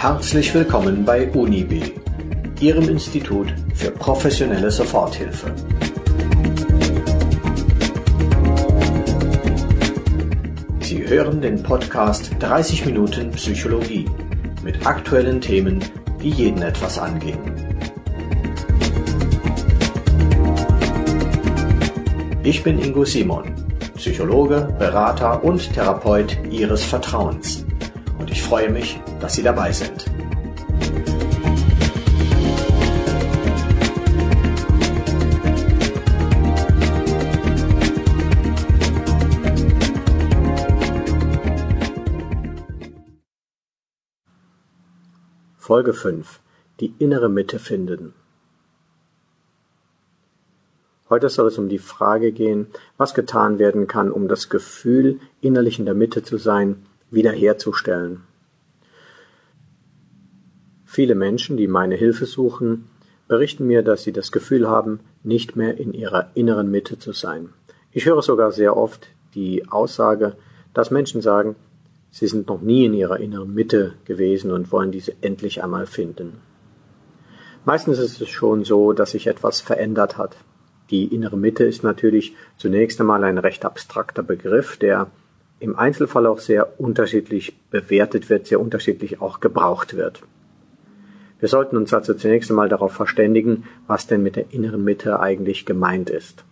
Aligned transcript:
Herzlich 0.00 0.54
willkommen 0.54 1.04
bei 1.04 1.28
UNIB, 1.28 1.92
Ihrem 2.58 2.88
Institut 2.88 3.52
für 3.74 3.90
professionelle 3.90 4.70
Soforthilfe. 4.70 5.54
Sie 10.80 11.06
hören 11.06 11.42
den 11.42 11.62
Podcast 11.62 12.30
30 12.38 12.86
Minuten 12.86 13.30
Psychologie 13.32 14.08
mit 14.64 14.86
aktuellen 14.86 15.38
Themen, 15.38 15.84
die 16.22 16.30
jeden 16.30 16.62
etwas 16.62 16.98
angehen. 16.98 17.38
Ich 22.42 22.62
bin 22.62 22.78
Ingo 22.78 23.04
Simon, 23.04 23.54
Psychologe, 23.96 24.74
Berater 24.78 25.44
und 25.44 25.74
Therapeut 25.74 26.38
Ihres 26.50 26.82
Vertrauens. 26.82 27.66
Freue 28.50 28.68
mich, 28.68 29.00
dass 29.20 29.34
Sie 29.36 29.44
dabei 29.44 29.70
sind. 29.70 30.06
Folge 45.56 45.94
5. 45.94 46.40
Die 46.80 46.92
innere 46.98 47.28
Mitte 47.28 47.60
finden. 47.60 48.14
Heute 51.08 51.28
soll 51.28 51.46
es 51.46 51.56
um 51.56 51.68
die 51.68 51.78
Frage 51.78 52.32
gehen, 52.32 52.66
was 52.96 53.14
getan 53.14 53.60
werden 53.60 53.86
kann, 53.86 54.10
um 54.10 54.26
das 54.26 54.48
Gefühl, 54.48 55.20
innerlich 55.40 55.78
in 55.78 55.84
der 55.84 55.94
Mitte 55.94 56.24
zu 56.24 56.36
sein, 56.36 56.84
wiederherzustellen. 57.12 58.24
Viele 60.92 61.14
Menschen, 61.14 61.56
die 61.56 61.68
meine 61.68 61.94
Hilfe 61.94 62.26
suchen, 62.26 62.88
berichten 63.28 63.64
mir, 63.64 63.84
dass 63.84 64.02
sie 64.02 64.10
das 64.10 64.32
Gefühl 64.32 64.68
haben, 64.68 64.98
nicht 65.22 65.54
mehr 65.54 65.78
in 65.78 65.94
ihrer 65.94 66.32
inneren 66.34 66.68
Mitte 66.68 66.98
zu 66.98 67.12
sein. 67.12 67.50
Ich 67.92 68.06
höre 68.06 68.22
sogar 68.22 68.50
sehr 68.50 68.76
oft 68.76 69.06
die 69.36 69.68
Aussage, 69.68 70.34
dass 70.74 70.90
Menschen 70.90 71.20
sagen, 71.20 71.54
sie 72.10 72.26
sind 72.26 72.48
noch 72.48 72.60
nie 72.60 72.86
in 72.86 72.94
ihrer 72.94 73.20
inneren 73.20 73.54
Mitte 73.54 73.92
gewesen 74.04 74.50
und 74.50 74.72
wollen 74.72 74.90
diese 74.90 75.12
endlich 75.20 75.62
einmal 75.62 75.86
finden. 75.86 76.40
Meistens 77.64 78.00
ist 78.00 78.20
es 78.20 78.28
schon 78.28 78.64
so, 78.64 78.92
dass 78.92 79.12
sich 79.12 79.28
etwas 79.28 79.60
verändert 79.60 80.18
hat. 80.18 80.38
Die 80.90 81.14
innere 81.14 81.38
Mitte 81.38 81.62
ist 81.62 81.84
natürlich 81.84 82.34
zunächst 82.56 83.00
einmal 83.00 83.22
ein 83.22 83.38
recht 83.38 83.64
abstrakter 83.64 84.24
Begriff, 84.24 84.76
der 84.76 85.06
im 85.60 85.78
Einzelfall 85.78 86.26
auch 86.26 86.40
sehr 86.40 86.80
unterschiedlich 86.80 87.56
bewertet 87.70 88.28
wird, 88.28 88.48
sehr 88.48 88.60
unterschiedlich 88.60 89.20
auch 89.20 89.38
gebraucht 89.38 89.94
wird. 89.94 90.24
Wir 91.40 91.48
sollten 91.48 91.76
uns 91.76 91.92
also 91.92 92.14
zunächst 92.14 92.50
einmal 92.50 92.68
darauf 92.68 92.92
verständigen, 92.92 93.64
was 93.86 94.06
denn 94.06 94.22
mit 94.22 94.36
der 94.36 94.52
inneren 94.52 94.84
Mitte 94.84 95.20
eigentlich 95.20 95.66
gemeint 95.66 96.10
ist. 96.10 96.44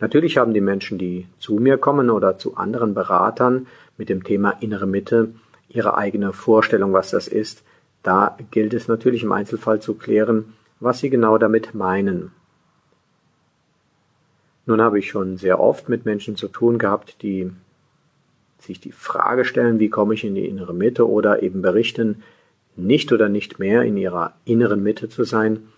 Natürlich 0.00 0.36
haben 0.36 0.52
die 0.52 0.60
Menschen, 0.60 0.98
die 0.98 1.26
zu 1.38 1.54
mir 1.54 1.78
kommen 1.78 2.10
oder 2.10 2.36
zu 2.36 2.56
anderen 2.56 2.94
Beratern 2.94 3.66
mit 3.96 4.08
dem 4.08 4.22
Thema 4.22 4.50
innere 4.60 4.86
Mitte, 4.86 5.34
ihre 5.68 5.96
eigene 5.96 6.32
Vorstellung, 6.32 6.92
was 6.92 7.10
das 7.10 7.26
ist. 7.26 7.64
Da 8.02 8.36
gilt 8.50 8.74
es 8.74 8.86
natürlich 8.86 9.22
im 9.22 9.32
Einzelfall 9.32 9.80
zu 9.80 9.94
klären, 9.94 10.52
was 10.78 10.98
sie 10.98 11.08
genau 11.08 11.38
damit 11.38 11.74
meinen. 11.74 12.32
Nun 14.66 14.80
habe 14.80 14.98
ich 14.98 15.10
schon 15.10 15.36
sehr 15.36 15.60
oft 15.60 15.88
mit 15.88 16.04
Menschen 16.04 16.36
zu 16.36 16.48
tun 16.48 16.78
gehabt, 16.78 17.22
die 17.22 17.50
sich 18.58 18.80
die 18.80 18.92
Frage 18.92 19.44
stellen, 19.44 19.78
wie 19.78 19.90
komme 19.90 20.14
ich 20.14 20.24
in 20.24 20.34
die 20.34 20.46
innere 20.46 20.74
Mitte 20.74 21.08
oder 21.08 21.42
eben 21.42 21.62
berichten, 21.62 22.22
nicht 22.76 23.12
oder 23.12 23.28
nicht 23.28 23.58
mehr 23.58 23.82
in 23.82 23.96
ihrer 23.96 24.34
inneren 24.44 24.82
Mitte 24.82 25.08
zu 25.08 25.24
sein 25.24 25.68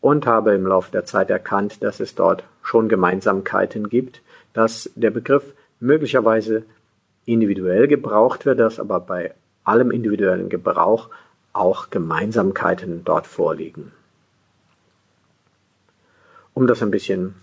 und 0.00 0.26
habe 0.26 0.54
im 0.54 0.66
Laufe 0.66 0.92
der 0.92 1.04
Zeit 1.04 1.30
erkannt, 1.30 1.82
dass 1.82 2.00
es 2.00 2.14
dort 2.14 2.44
schon 2.62 2.88
Gemeinsamkeiten 2.88 3.88
gibt, 3.88 4.22
dass 4.52 4.90
der 4.94 5.10
Begriff 5.10 5.54
möglicherweise 5.80 6.64
individuell 7.24 7.88
gebraucht 7.88 8.44
wird, 8.44 8.60
dass 8.60 8.78
aber 8.78 9.00
bei 9.00 9.34
allem 9.64 9.90
individuellen 9.90 10.48
Gebrauch 10.48 11.08
auch 11.52 11.90
Gemeinsamkeiten 11.90 13.04
dort 13.04 13.26
vorliegen. 13.26 13.92
Um 16.52 16.66
das 16.66 16.82
ein 16.82 16.90
bisschen 16.90 17.34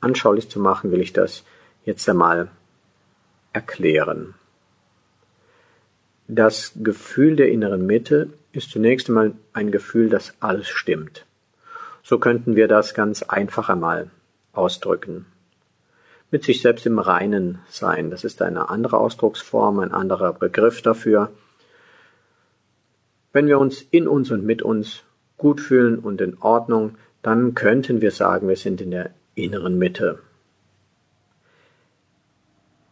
anschaulich 0.00 0.50
zu 0.50 0.60
machen, 0.60 0.90
will 0.90 1.00
ich 1.00 1.12
das 1.12 1.44
jetzt 1.84 2.08
einmal 2.08 2.48
erklären. 3.52 4.34
Das 6.28 6.72
Gefühl 6.76 7.36
der 7.36 7.50
inneren 7.50 7.84
Mitte 7.86 8.30
ist 8.52 8.70
zunächst 8.70 9.08
einmal 9.08 9.32
ein 9.52 9.70
Gefühl, 9.72 10.08
dass 10.08 10.34
alles 10.40 10.68
stimmt. 10.68 11.26
So 12.02 12.18
könnten 12.18 12.56
wir 12.56 12.68
das 12.68 12.94
ganz 12.94 13.22
einfach 13.22 13.68
einmal 13.68 14.10
ausdrücken. 14.52 15.26
Mit 16.30 16.44
sich 16.44 16.62
selbst 16.62 16.86
im 16.86 16.98
Reinen 16.98 17.58
sein, 17.68 18.10
das 18.10 18.24
ist 18.24 18.40
eine 18.40 18.70
andere 18.70 18.98
Ausdrucksform, 18.98 19.80
ein 19.80 19.92
anderer 19.92 20.32
Begriff 20.32 20.80
dafür. 20.82 21.30
Wenn 23.32 23.46
wir 23.46 23.58
uns 23.58 23.82
in 23.90 24.08
uns 24.08 24.30
und 24.30 24.44
mit 24.44 24.62
uns 24.62 25.02
gut 25.36 25.60
fühlen 25.60 25.98
und 25.98 26.20
in 26.20 26.38
Ordnung, 26.40 26.96
dann 27.22 27.54
könnten 27.54 28.00
wir 28.00 28.10
sagen, 28.10 28.48
wir 28.48 28.56
sind 28.56 28.80
in 28.80 28.90
der 28.90 29.10
inneren 29.34 29.78
Mitte. 29.78 30.20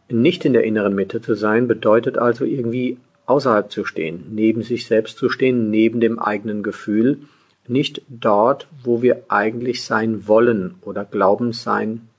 Nicht 0.09 0.45
in 0.45 0.53
der 0.53 0.63
inneren 0.63 0.93
Mitte 0.93 1.21
zu 1.21 1.35
sein 1.35 1.67
bedeutet 1.67 2.17
also 2.17 2.43
irgendwie 2.45 2.97
außerhalb 3.31 3.71
zu 3.71 3.85
stehen, 3.85 4.25
neben 4.31 4.61
sich 4.61 4.85
selbst 4.85 5.17
zu 5.17 5.29
stehen, 5.29 5.69
neben 5.71 6.01
dem 6.01 6.19
eigenen 6.19 6.63
Gefühl, 6.63 7.19
nicht 7.67 8.01
dort, 8.09 8.67
wo 8.83 9.01
wir 9.01 9.23
eigentlich 9.29 9.83
sein 9.85 10.27
wollen 10.27 10.75
oder 10.81 11.05
glauben 11.05 11.53
sein 11.53 12.09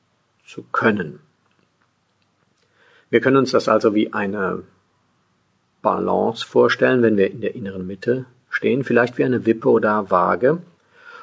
zu 0.47 0.65
können. 0.73 1.19
Wir 3.11 3.21
können 3.21 3.37
uns 3.37 3.51
das 3.51 3.69
also 3.69 3.95
wie 3.95 4.15
eine 4.15 4.63
Balance 5.83 6.47
vorstellen, 6.47 7.03
wenn 7.03 7.19
wir 7.19 7.31
in 7.31 7.43
der 7.43 7.55
inneren 7.55 7.87
Mitte 7.87 8.25
stehen, 8.49 8.85
vielleicht 8.85 9.19
wie 9.19 9.25
eine 9.25 9.45
Wippe 9.45 9.69
oder 9.69 10.11
Waage. 10.11 10.63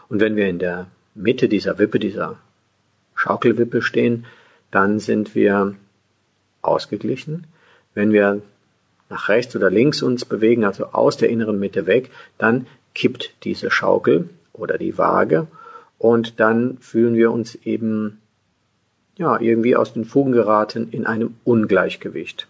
Und 0.08 0.20
wenn 0.20 0.36
wir 0.36 0.48
in 0.48 0.60
der 0.60 0.88
Mitte 1.16 1.50
dieser 1.50 1.80
Wippe, 1.80 2.00
dieser 2.00 2.38
Schaukelwippe 3.16 3.82
stehen, 3.82 4.26
dann 4.70 5.00
sind 5.00 5.34
wir 5.34 5.76
ausgeglichen. 6.62 7.48
Wenn 7.96 8.12
wir 8.12 8.42
nach 9.10 9.28
rechts 9.28 9.56
oder 9.56 9.70
links 9.70 10.02
uns 10.02 10.26
bewegen, 10.26 10.64
also 10.64 10.86
aus 10.86 11.18
der 11.18 11.30
inneren 11.30 11.60
Mitte 11.60 11.88
weg, 11.88 12.12
dann 12.38 12.68
kippt 12.94 13.34
diese 13.44 13.72
Schaukel 13.72 14.30
oder 14.54 14.78
die 14.78 14.98
Waage 14.98 15.48
und 15.98 16.40
dann 16.40 16.78
fühlen 16.80 17.16
wir 17.16 17.32
uns 17.32 17.56
eben 17.56 18.20
ja 19.18 19.40
irgendwie 19.40 19.76
aus 19.76 19.94
den 19.94 20.06
Fugen 20.06 20.32
geraten 20.32 20.88
in 20.92 21.06
einem 21.06 21.36
Ungleichgewicht. 21.44 22.48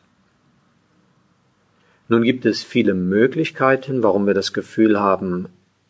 Nun 2.07 2.23
gibt 2.23 2.45
es 2.45 2.63
viele 2.63 2.93
Möglichkeiten, 2.93 4.03
warum 4.03 4.25
wir 4.25 4.33
das 4.33 4.53
Gefühl 4.53 4.99
haben, 4.99 5.47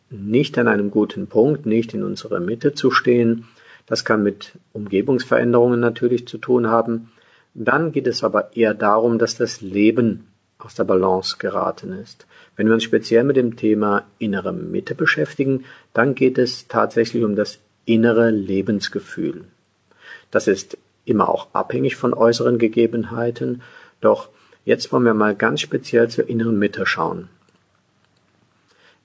nicht 0.09 0.57
an 0.57 0.67
einem 0.67 0.91
guten 0.91 1.27
Punkt, 1.27 1.65
nicht 1.65 1.93
in 1.93 2.03
unserer 2.03 2.39
Mitte 2.39 2.73
zu 2.73 2.91
stehen. 2.91 3.45
Das 3.85 4.05
kann 4.05 4.23
mit 4.23 4.53
Umgebungsveränderungen 4.73 5.79
natürlich 5.79 6.27
zu 6.27 6.37
tun 6.37 6.67
haben. 6.67 7.11
Dann 7.53 7.91
geht 7.91 8.07
es 8.07 8.23
aber 8.23 8.55
eher 8.55 8.73
darum, 8.73 9.19
dass 9.19 9.37
das 9.37 9.61
Leben 9.61 10.28
aus 10.59 10.75
der 10.75 10.83
Balance 10.83 11.37
geraten 11.39 11.93
ist. 11.93 12.27
Wenn 12.55 12.67
wir 12.67 12.73
uns 12.73 12.83
speziell 12.83 13.23
mit 13.23 13.37
dem 13.37 13.55
Thema 13.55 14.03
innere 14.19 14.53
Mitte 14.53 14.93
beschäftigen, 14.93 15.65
dann 15.93 16.13
geht 16.13 16.37
es 16.37 16.67
tatsächlich 16.67 17.23
um 17.23 17.35
das 17.35 17.59
innere 17.85 18.29
Lebensgefühl. 18.29 19.45
Das 20.29 20.47
ist 20.47 20.77
immer 21.05 21.29
auch 21.29 21.47
abhängig 21.53 21.95
von 21.95 22.13
äußeren 22.13 22.59
Gegebenheiten, 22.59 23.61
doch 24.01 24.29
jetzt 24.65 24.91
wollen 24.91 25.05
wir 25.05 25.13
mal 25.13 25.33
ganz 25.33 25.61
speziell 25.61 26.09
zur 26.09 26.29
inneren 26.29 26.59
Mitte 26.59 26.85
schauen. 26.85 27.29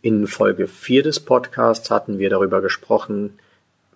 In 0.03 0.27
Folge 0.27 0.67
4 0.67 1.03
des 1.03 1.21
Podcasts 1.21 1.91
hatten 1.91 2.19
wir 2.19 2.29
darüber 2.29 2.61
gesprochen, 2.61 3.39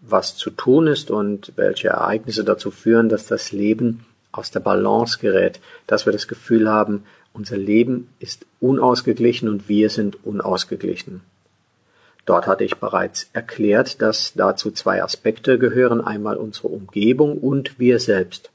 was 0.00 0.36
zu 0.36 0.50
tun 0.50 0.86
ist 0.86 1.10
und 1.10 1.52
welche 1.56 1.88
Ereignisse 1.88 2.44
dazu 2.44 2.70
führen, 2.70 3.08
dass 3.08 3.26
das 3.26 3.52
Leben 3.52 4.06
aus 4.32 4.50
der 4.50 4.60
Balance 4.60 5.18
gerät, 5.18 5.60
dass 5.86 6.06
wir 6.06 6.12
das 6.12 6.28
Gefühl 6.28 6.70
haben, 6.70 7.04
unser 7.38 7.56
Leben 7.56 8.08
ist 8.18 8.44
unausgeglichen 8.60 9.48
und 9.48 9.68
wir 9.68 9.88
sind 9.88 10.24
unausgeglichen. 10.26 11.22
Dort 12.26 12.46
hatte 12.46 12.64
ich 12.64 12.76
bereits 12.76 13.30
erklärt, 13.32 14.02
dass 14.02 14.34
dazu 14.34 14.70
zwei 14.70 15.02
Aspekte 15.02 15.58
gehören, 15.58 16.02
einmal 16.02 16.36
unsere 16.36 16.68
Umgebung 16.68 17.38
und 17.38 17.78
wir 17.78 18.00
selbst. 18.00 18.50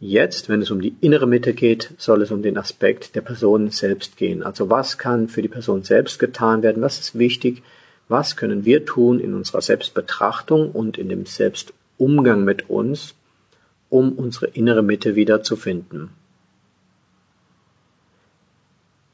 Jetzt, 0.00 0.48
wenn 0.48 0.62
es 0.62 0.70
um 0.70 0.80
die 0.80 0.96
innere 1.00 1.26
Mitte 1.26 1.52
geht, 1.52 1.92
soll 1.98 2.22
es 2.22 2.30
um 2.30 2.42
den 2.42 2.56
Aspekt 2.58 3.14
der 3.14 3.20
Person 3.20 3.70
selbst 3.70 4.16
gehen. 4.16 4.42
Also 4.42 4.70
was 4.70 4.98
kann 4.98 5.28
für 5.28 5.42
die 5.42 5.48
Person 5.48 5.82
selbst 5.82 6.18
getan 6.18 6.62
werden? 6.62 6.82
Was 6.82 6.98
ist 6.98 7.18
wichtig? 7.18 7.62
Was 8.08 8.36
können 8.36 8.64
wir 8.64 8.84
tun 8.84 9.20
in 9.20 9.34
unserer 9.34 9.60
Selbstbetrachtung 9.60 10.72
und 10.72 10.96
in 10.98 11.08
dem 11.08 11.26
Selbst 11.26 11.72
Umgang 11.98 12.44
mit 12.44 12.68
uns, 12.68 13.14
um 13.92 14.12
unsere 14.12 14.46
innere 14.46 14.82
Mitte 14.82 15.16
wieder 15.16 15.42
zu 15.42 15.54
finden. 15.54 16.08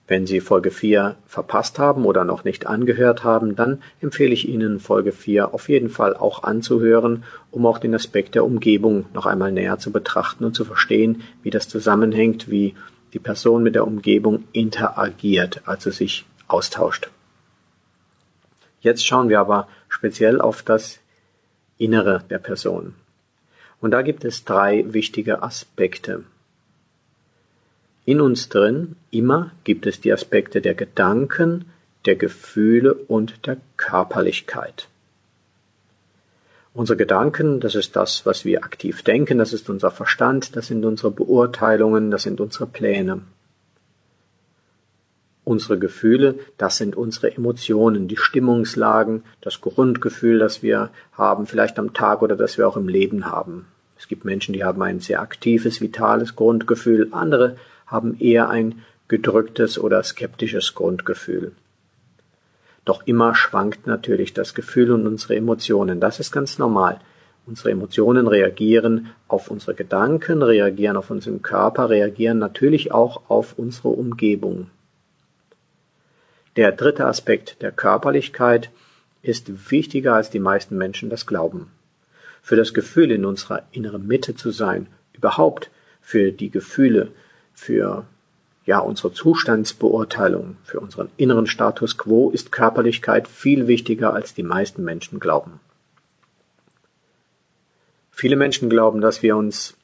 Wenn 0.07 0.25
Sie 0.25 0.41
Folge 0.41 0.71
4 0.71 1.17
verpasst 1.27 1.81
haben 1.81 2.05
oder 2.05 2.25
noch 2.25 2.45
nicht 2.45 2.67
angehört 2.67 3.25
haben, 3.25 3.57
dann 3.57 3.83
empfehle 4.01 4.33
ich 4.33 4.49
Ihnen 4.49 4.79
Folge 4.79 5.11
4 5.11 5.53
auf 5.53 5.69
jeden 5.69 5.91
Fall 5.91 6.17
auch 6.17 6.45
anzuhören, 6.45 7.25
um 7.51 7.67
auch 7.67 7.79
den 7.79 7.95
Aspekt 7.95 8.37
der 8.37 8.45
Umgebung 8.45 9.07
noch 9.15 9.27
einmal 9.27 9.51
näher 9.51 9.79
zu 9.79 9.91
betrachten 9.91 10.45
und 10.45 10.55
zu 10.55 10.65
verstehen, 10.65 11.23
wie 11.43 11.51
das 11.51 11.69
zusammenhängt, 11.69 12.49
wie 12.49 12.75
die 13.13 13.19
Person 13.19 13.65
mit 13.65 13.75
der 13.75 13.87
Umgebung 13.87 14.45
interagiert, 14.53 15.61
also 15.67 15.91
sich 15.91 16.25
austauscht. 16.47 17.11
Jetzt 18.81 19.05
schauen 19.05 19.29
wir 19.29 19.41
aber 19.41 19.67
speziell 19.89 20.41
auf 20.41 20.63
das 20.63 21.01
Innere 21.79 22.23
der 22.31 22.39
Person. 22.39 22.95
Und 23.81 23.93
da 23.93 24.03
gibt 24.03 24.25
es 24.25 24.45
drei 24.45 24.85
wichtige 24.89 25.43
Aspekte. 25.43 26.25
In 28.05 28.21
uns 28.21 28.49
drin 28.49 28.97
immer 29.11 29.53
gibt 29.65 29.87
es 29.87 30.01
die 30.01 30.13
Aspekte 30.13 30.61
der 30.61 30.75
Gedanken, 30.75 31.67
der 32.07 32.17
Gefühle 32.17 32.95
und 32.95 33.47
der 33.47 33.59
Körperlichkeit. 33.77 34.89
Unsere 36.75 36.97
Gedanken, 36.97 37.61
das 37.61 37.75
ist 37.75 37.97
das, 37.97 38.25
was 38.25 38.45
wir 38.45 38.65
aktiv 38.65 39.03
denken, 39.03 39.39
das 39.39 39.53
ist 39.53 39.69
unser 39.69 39.91
Verstand, 39.91 40.57
das 40.57 40.69
sind 40.69 40.85
unsere 40.85 41.11
Beurteilungen, 41.11 42.11
das 42.11 42.23
sind 42.23 42.41
unsere 42.41 42.67
Pläne. 42.67 43.23
Unsere 45.49 45.79
Gefühle, 45.79 46.35
das 46.59 46.77
sind 46.77 46.95
unsere 46.95 47.35
Emotionen, 47.35 48.07
die 48.07 48.19
Stimmungslagen, 48.19 49.23
das 49.41 49.63
Grundgefühl, 49.63 50.39
das 50.39 50.63
wir 50.63 50.91
haben, 51.13 51.47
vielleicht 51.47 51.79
am 51.79 51.95
Tag 51.95 52.21
oder 52.21 52.37
das 52.37 52.59
wir 52.59 52.69
auch 52.69 52.77
im 52.77 52.87
Leben 52.87 53.25
haben. 53.25 53.65
Es 53.97 54.09
gibt 54.09 54.27
Menschen, 54.27 54.53
die 54.53 54.63
haben 54.63 54.83
ein 54.83 55.01
sehr 55.01 55.23
aktives, 55.23 55.81
vitales 55.81 56.37
Grundgefühl, 56.37 57.09
andere 57.13 57.57
haben 57.87 58.21
eher 58.21 58.51
ein 58.51 58.83
gedrücktes 59.09 59.79
oder 59.79 60.03
skeptisches 60.03 60.75
Grundgefühl. 60.75 61.53
Doch 62.85 63.07
immer 63.07 63.35
schwankt 63.35 63.87
natürlich 63.87 64.35
das 64.35 64.53
Gefühl 64.55 64.91
und 64.93 65.07
unsere 65.07 65.35
Emotionen. 65.35 65.99
Das 65.99 66.21
ist 66.21 66.31
ganz 66.31 66.59
normal. 66.59 67.01
Unsere 67.47 67.71
Emotionen 67.71 68.27
reagieren 68.27 69.15
auf 69.29 69.51
unsere 69.51 69.75
Gedanken, 69.75 70.43
reagieren 70.43 70.99
auf 70.99 71.11
unseren 71.11 71.41
Körper, 71.41 71.89
reagieren 71.89 72.39
natürlich 72.39 72.93
auch 72.93 73.31
auf 73.31 73.55
unsere 73.57 73.89
Umgebung. 73.89 74.67
Der 76.57 76.73
dritte 76.73 77.07
Aspekt 77.07 77.63
der 77.63 77.73
Körperlichkeit 77.73 78.71
ist 79.23 79.71
wichtiger 79.71 80.15
als 80.15 80.31
die 80.31 80.39
meisten 80.39 80.77
Menschen 80.77 81.11
das 81.11 81.27
glauben. 81.27 81.71
Für 82.43 82.57
das 82.57 82.75
Gefühl 82.75 83.11
in 83.11 83.25
unserer 83.25 83.63
inneren 83.73 84.07
Mitte 84.07 84.35
zu 84.35 84.51
sein, 84.51 84.87
überhaupt 85.13 85.71
für 86.01 86.33
die 86.33 86.51
Gefühle, 86.51 87.13
für 87.55 88.07
ja 88.69 88.81
unsere 88.81 89.13
Zustandsbeurteilung, 89.13 90.57
für 90.63 90.81
unseren 90.81 91.09
inneren 91.17 91.47
Status 91.47 91.97
quo 91.97 92.31
ist 92.31 92.53
Körperlichkeit 92.53 93.27
viel 93.27 93.67
wichtiger 93.67 94.13
als 94.13 94.35
die 94.35 94.43
meisten 94.43 94.85
Menschen 94.85 95.21
glauben. 95.21 95.61
Viele 98.11 98.37
Menschen 98.37 98.69
glauben, 98.69 99.01
dass 99.01 99.23
wir 99.23 99.39
uns 99.39 99.78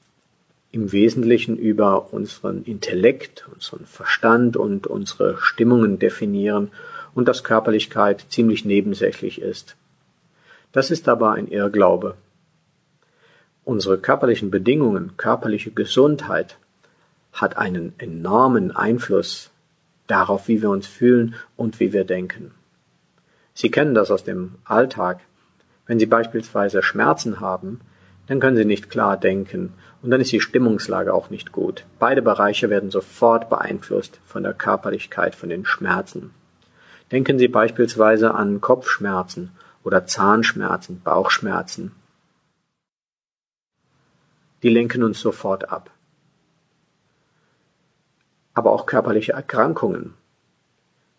im 0.75 0.91
Wesentlichen 0.91 1.57
über 1.57 2.13
unseren 2.13 2.65
Intellekt, 2.65 3.47
unseren 3.55 3.87
Verstand 3.87 4.57
und 4.57 4.89
unsere 4.89 5.39
Stimmungen 5.39 6.01
definieren 6.01 6.73
und 7.15 7.29
dass 7.29 7.45
Körperlichkeit 7.45 8.27
ziemlich 8.29 8.65
nebensächlich 8.65 9.41
ist. 9.41 9.77
Das 10.73 10.91
ist 10.91 11.09
aber 11.09 11.33
ein 11.33 11.47
Irrglaube. 11.47 12.17
Unsere 13.65 13.99
körperlichen 13.99 14.51
Bedingungen, 14.51 15.13
körperliche 15.17 15.71
Gesundheit 15.71 16.59
hat 17.33 17.57
einen 17.57 17.93
enormen 17.99 18.75
Einfluss 18.75 19.51
darauf, 20.09 20.49
wie 20.49 20.61
wir 20.61 20.71
uns 20.71 20.89
fühlen 20.89 21.37
und 21.57 21.79
wie 21.79 21.93
wir 21.93 22.05
denken. 22.05 22.51
Sie 23.55 23.71
kennen 23.71 23.95
das 23.95 24.11
aus 24.11 24.25
dem 24.25 24.57
Alltag. 24.65 25.21
Wenn 25.87 26.01
Sie 26.01 26.07
beispielsweise 26.07 26.83
Schmerzen 26.83 27.39
haben, 27.39 27.81
dann 28.27 28.41
können 28.41 28.57
Sie 28.57 28.65
nicht 28.65 28.91
klar 28.91 29.17
denken 29.17 29.73
und 30.05 30.11
dann 30.11 30.21
ist 30.21 30.31
die 30.31 30.41
Stimmungslage 30.41 31.13
auch 31.13 31.31
nicht 31.31 31.51
gut. 31.51 31.85
Beide 31.99 32.23
Bereiche 32.23 32.71
werden 32.71 32.93
sofort 32.93 33.51
beeinflusst 33.51 34.21
von 34.25 34.45
der 34.45 34.55
Körperlichkeit, 34.55 35.35
von 35.35 35.49
den 35.49 35.67
Schmerzen. 35.67 36.31
Denken 37.11 37.39
Sie 37.41 37.49
beispielsweise 37.49 38.35
an 38.35 38.61
Kopfschmerzen 38.61 39.51
oder 39.83 40.07
Zahnschmerzen, 40.07 41.01
Bauchschmerzen. 41.03 41.91
Die 44.63 44.69
lenken 44.69 45.03
uns 45.03 45.19
sofort 45.19 45.69
ab 45.71 45.91
aber 48.55 48.73
auch 48.73 48.87
körperliche 48.87 49.33
Erkrankungen. 49.33 50.15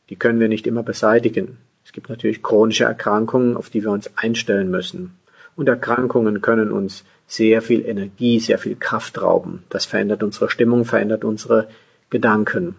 Die 0.10 0.16
können 0.16 0.40
wir 0.40 0.48
nicht 0.48 0.66
immer 0.66 0.84
beseitigen. 0.84 1.58
Es 1.84 1.92
gibt 1.92 2.10
natürlich 2.10 2.42
chronische 2.42 2.86
Erkrankungen, 2.86 3.58
auf 3.58 3.70
die 3.70 3.84
wir 3.84 3.92
uns 3.92 4.18
einstellen 4.18 4.72
müssen. 4.72 5.18
Und 5.56 5.70
Erkrankungen 5.70 6.42
können 6.42 6.72
uns 6.72 7.06
sehr 7.28 7.62
viel 7.62 7.86
Energie, 7.86 8.40
sehr 8.40 8.58
viel 8.58 8.76
Kraft 8.76 9.22
rauben. 9.22 9.64
Das 9.70 9.86
verändert 9.86 10.22
unsere 10.22 10.50
Stimmung, 10.50 10.86
verändert 10.86 11.24
unsere 11.24 11.68
Gedanken. 12.10 12.76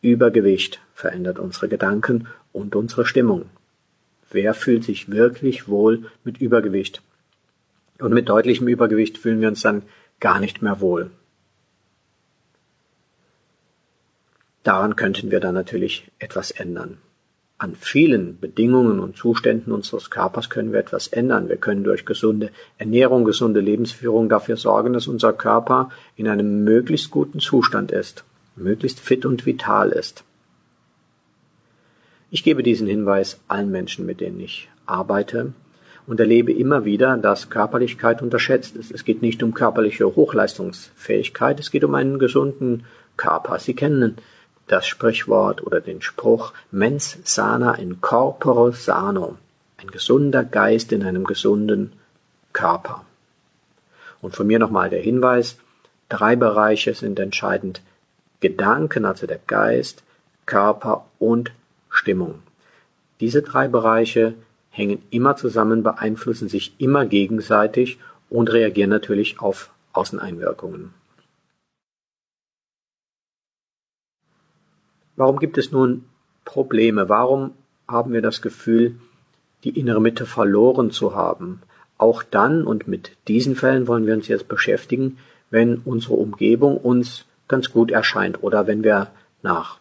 Übergewicht 0.00 0.80
verändert 0.94 1.38
unsere 1.38 1.68
Gedanken 1.68 2.28
und 2.52 2.76
unsere 2.76 3.06
Stimmung. 3.06 3.46
Wer 4.30 4.54
fühlt 4.54 4.84
sich 4.84 5.10
wirklich 5.10 5.68
wohl 5.68 6.10
mit 6.24 6.38
Übergewicht? 6.38 7.02
Und 7.98 8.12
mit 8.12 8.28
deutlichem 8.28 8.68
Übergewicht 8.68 9.18
fühlen 9.18 9.40
wir 9.40 9.48
uns 9.48 9.62
dann 9.62 9.82
gar 10.20 10.40
nicht 10.40 10.62
mehr 10.62 10.80
wohl. 10.80 11.10
Daran 14.62 14.96
könnten 14.96 15.30
wir 15.30 15.40
dann 15.40 15.54
natürlich 15.54 16.10
etwas 16.18 16.50
ändern. 16.50 16.98
An 17.64 17.76
vielen 17.80 18.38
Bedingungen 18.38 19.00
und 19.00 19.16
Zuständen 19.16 19.72
unseres 19.72 20.10
Körpers 20.10 20.50
können 20.50 20.74
wir 20.74 20.80
etwas 20.80 21.06
ändern. 21.06 21.48
Wir 21.48 21.56
können 21.56 21.82
durch 21.82 22.04
gesunde 22.04 22.50
Ernährung, 22.76 23.24
gesunde 23.24 23.60
Lebensführung 23.60 24.28
dafür 24.28 24.58
sorgen, 24.58 24.92
dass 24.92 25.06
unser 25.06 25.32
Körper 25.32 25.88
in 26.14 26.28
einem 26.28 26.62
möglichst 26.64 27.10
guten 27.10 27.40
Zustand 27.40 27.90
ist, 27.90 28.24
möglichst 28.54 29.00
fit 29.00 29.24
und 29.24 29.46
vital 29.46 29.92
ist. 29.92 30.24
Ich 32.30 32.44
gebe 32.44 32.62
diesen 32.62 32.86
Hinweis 32.86 33.40
allen 33.48 33.70
Menschen, 33.70 34.04
mit 34.04 34.20
denen 34.20 34.40
ich 34.40 34.68
arbeite, 34.84 35.54
und 36.06 36.20
erlebe 36.20 36.52
immer 36.52 36.84
wieder, 36.84 37.16
dass 37.16 37.48
Körperlichkeit 37.48 38.20
unterschätzt 38.20 38.76
ist. 38.76 38.92
Es 38.92 39.06
geht 39.06 39.22
nicht 39.22 39.42
um 39.42 39.54
körperliche 39.54 40.04
Hochleistungsfähigkeit, 40.04 41.58
es 41.60 41.70
geht 41.70 41.84
um 41.84 41.94
einen 41.94 42.18
gesunden 42.18 42.84
Körper. 43.16 43.58
Sie 43.58 43.72
kennen 43.72 44.18
das 44.66 44.86
Sprichwort 44.86 45.62
oder 45.66 45.80
den 45.80 46.02
Spruch 46.02 46.52
mens 46.70 47.18
sana 47.24 47.74
in 47.74 48.00
corpore 48.00 48.72
sano, 48.72 49.36
ein 49.76 49.88
gesunder 49.88 50.44
Geist 50.44 50.92
in 50.92 51.04
einem 51.04 51.24
gesunden 51.24 51.92
Körper. 52.52 53.04
Und 54.22 54.34
von 54.34 54.46
mir 54.46 54.58
nochmal 54.58 54.88
der 54.88 55.02
Hinweis, 55.02 55.58
drei 56.08 56.36
Bereiche 56.36 56.94
sind 56.94 57.18
entscheidend. 57.18 57.82
Gedanken, 58.40 59.04
also 59.04 59.26
der 59.26 59.40
Geist, 59.46 60.02
Körper 60.46 61.06
und 61.18 61.52
Stimmung. 61.90 62.42
Diese 63.20 63.42
drei 63.42 63.68
Bereiche 63.68 64.34
hängen 64.70 65.02
immer 65.10 65.36
zusammen, 65.36 65.82
beeinflussen 65.82 66.48
sich 66.48 66.74
immer 66.78 67.06
gegenseitig 67.06 67.98
und 68.28 68.52
reagieren 68.52 68.90
natürlich 68.90 69.40
auf 69.40 69.70
Außeneinwirkungen. 69.92 70.92
Warum 75.16 75.38
gibt 75.38 75.58
es 75.58 75.70
nun 75.70 76.04
Probleme? 76.44 77.08
Warum 77.08 77.52
haben 77.86 78.12
wir 78.12 78.22
das 78.22 78.42
Gefühl, 78.42 78.96
die 79.62 79.78
innere 79.78 80.00
Mitte 80.00 80.26
verloren 80.26 80.90
zu 80.90 81.14
haben? 81.14 81.62
Auch 81.98 82.24
dann, 82.24 82.64
und 82.64 82.88
mit 82.88 83.12
diesen 83.28 83.54
Fällen 83.54 83.86
wollen 83.86 84.06
wir 84.06 84.14
uns 84.14 84.26
jetzt 84.26 84.48
beschäftigen, 84.48 85.18
wenn 85.50 85.78
unsere 85.84 86.14
Umgebung 86.14 86.76
uns 86.76 87.26
ganz 87.46 87.70
gut 87.70 87.92
erscheint 87.92 88.42
oder 88.42 88.66
wenn 88.66 88.82
wir 88.82 89.08
nach 89.42 89.78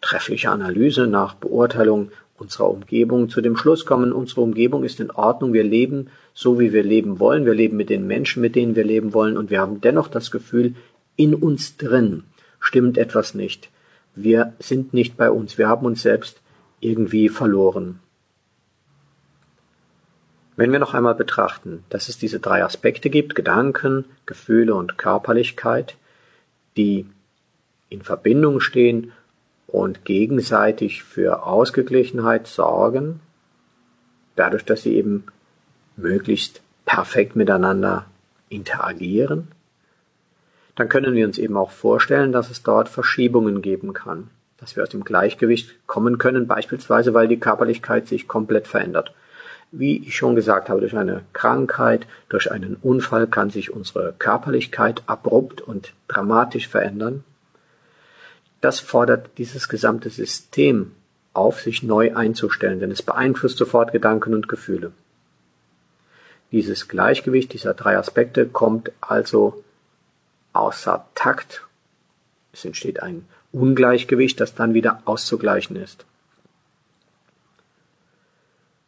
trefflicher 0.00 0.50
Analyse, 0.50 1.06
nach 1.06 1.34
Beurteilung 1.34 2.10
unserer 2.36 2.70
Umgebung 2.70 3.28
zu 3.28 3.42
dem 3.42 3.56
Schluss 3.56 3.86
kommen, 3.86 4.12
unsere 4.12 4.40
Umgebung 4.40 4.82
ist 4.82 4.98
in 4.98 5.10
Ordnung, 5.10 5.52
wir 5.52 5.62
leben 5.62 6.08
so, 6.34 6.58
wie 6.58 6.72
wir 6.72 6.82
leben 6.82 7.20
wollen, 7.20 7.44
wir 7.44 7.54
leben 7.54 7.76
mit 7.76 7.90
den 7.90 8.06
Menschen, 8.06 8.40
mit 8.40 8.56
denen 8.56 8.74
wir 8.74 8.84
leben 8.84 9.12
wollen 9.12 9.36
und 9.36 9.50
wir 9.50 9.60
haben 9.60 9.80
dennoch 9.80 10.08
das 10.08 10.30
Gefühl, 10.30 10.74
in 11.16 11.34
uns 11.34 11.76
drin 11.76 12.24
stimmt 12.58 12.98
etwas 12.98 13.34
nicht 13.34 13.70
wir 14.22 14.54
sind 14.58 14.94
nicht 14.94 15.16
bei 15.16 15.30
uns, 15.30 15.58
wir 15.58 15.68
haben 15.68 15.86
uns 15.86 16.02
selbst 16.02 16.40
irgendwie 16.80 17.28
verloren. 17.28 18.00
Wenn 20.56 20.72
wir 20.72 20.78
noch 20.78 20.94
einmal 20.94 21.14
betrachten, 21.14 21.84
dass 21.88 22.08
es 22.08 22.18
diese 22.18 22.40
drei 22.40 22.62
Aspekte 22.64 23.08
gibt, 23.08 23.34
Gedanken, 23.34 24.04
Gefühle 24.26 24.74
und 24.74 24.98
Körperlichkeit, 24.98 25.96
die 26.76 27.06
in 27.88 28.02
Verbindung 28.02 28.60
stehen 28.60 29.12
und 29.66 30.04
gegenseitig 30.04 31.02
für 31.02 31.44
Ausgeglichenheit 31.44 32.46
sorgen, 32.46 33.20
dadurch, 34.36 34.64
dass 34.64 34.82
sie 34.82 34.96
eben 34.96 35.24
möglichst 35.96 36.62
perfekt 36.84 37.36
miteinander 37.36 38.06
interagieren, 38.48 39.48
dann 40.76 40.88
können 40.88 41.14
wir 41.14 41.26
uns 41.26 41.38
eben 41.38 41.56
auch 41.56 41.70
vorstellen, 41.70 42.32
dass 42.32 42.50
es 42.50 42.62
dort 42.62 42.88
Verschiebungen 42.88 43.62
geben 43.62 43.92
kann, 43.92 44.28
dass 44.58 44.76
wir 44.76 44.82
aus 44.82 44.90
dem 44.90 45.04
Gleichgewicht 45.04 45.86
kommen 45.86 46.18
können, 46.18 46.46
beispielsweise 46.46 47.14
weil 47.14 47.28
die 47.28 47.40
Körperlichkeit 47.40 48.06
sich 48.08 48.28
komplett 48.28 48.66
verändert. 48.66 49.12
Wie 49.72 49.98
ich 49.98 50.16
schon 50.16 50.34
gesagt 50.34 50.68
habe, 50.68 50.80
durch 50.80 50.96
eine 50.96 51.22
Krankheit, 51.32 52.06
durch 52.28 52.50
einen 52.50 52.76
Unfall 52.76 53.26
kann 53.26 53.50
sich 53.50 53.72
unsere 53.72 54.14
Körperlichkeit 54.18 55.02
abrupt 55.06 55.60
und 55.60 55.92
dramatisch 56.08 56.66
verändern. 56.66 57.24
Das 58.60 58.80
fordert 58.80 59.30
dieses 59.38 59.68
gesamte 59.68 60.10
System 60.10 60.92
auf, 61.32 61.60
sich 61.60 61.82
neu 61.82 62.14
einzustellen, 62.16 62.80
denn 62.80 62.90
es 62.90 63.02
beeinflusst 63.02 63.58
sofort 63.58 63.92
Gedanken 63.92 64.34
und 64.34 64.48
Gefühle. 64.48 64.92
Dieses 66.52 66.88
Gleichgewicht 66.88 67.52
dieser 67.52 67.74
drei 67.74 67.96
Aspekte 67.96 68.46
kommt 68.46 68.90
also 69.00 69.62
außer 70.52 71.06
Takt. 71.14 71.66
Es 72.52 72.64
entsteht 72.64 73.02
ein 73.02 73.26
Ungleichgewicht, 73.52 74.40
das 74.40 74.54
dann 74.54 74.74
wieder 74.74 75.02
auszugleichen 75.04 75.76
ist. 75.76 76.04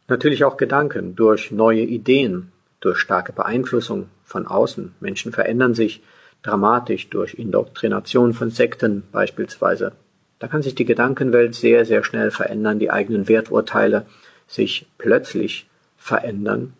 Natürlich 0.07 0.43
auch 0.43 0.57
Gedanken 0.57 1.15
durch 1.15 1.51
neue 1.51 1.81
Ideen, 1.81 2.51
durch 2.81 2.99
starke 2.99 3.31
Beeinflussung 3.31 4.09
von 4.25 4.47
außen. 4.47 4.93
Menschen 4.99 5.31
verändern 5.31 5.73
sich 5.73 6.03
dramatisch 6.41 7.09
durch 7.09 7.35
Indoktrination 7.35 8.33
von 8.33 8.51
Sekten 8.51 9.03
beispielsweise. 9.11 9.93
Da 10.39 10.47
kann 10.49 10.61
sich 10.61 10.75
die 10.75 10.85
Gedankenwelt 10.85 11.55
sehr, 11.55 11.85
sehr 11.85 12.03
schnell 12.03 12.29
verändern, 12.31 12.79
die 12.79 12.91
eigenen 12.91 13.29
Werturteile 13.29 14.05
sich 14.45 14.85
plötzlich 14.97 15.67
verändern. 15.97 16.73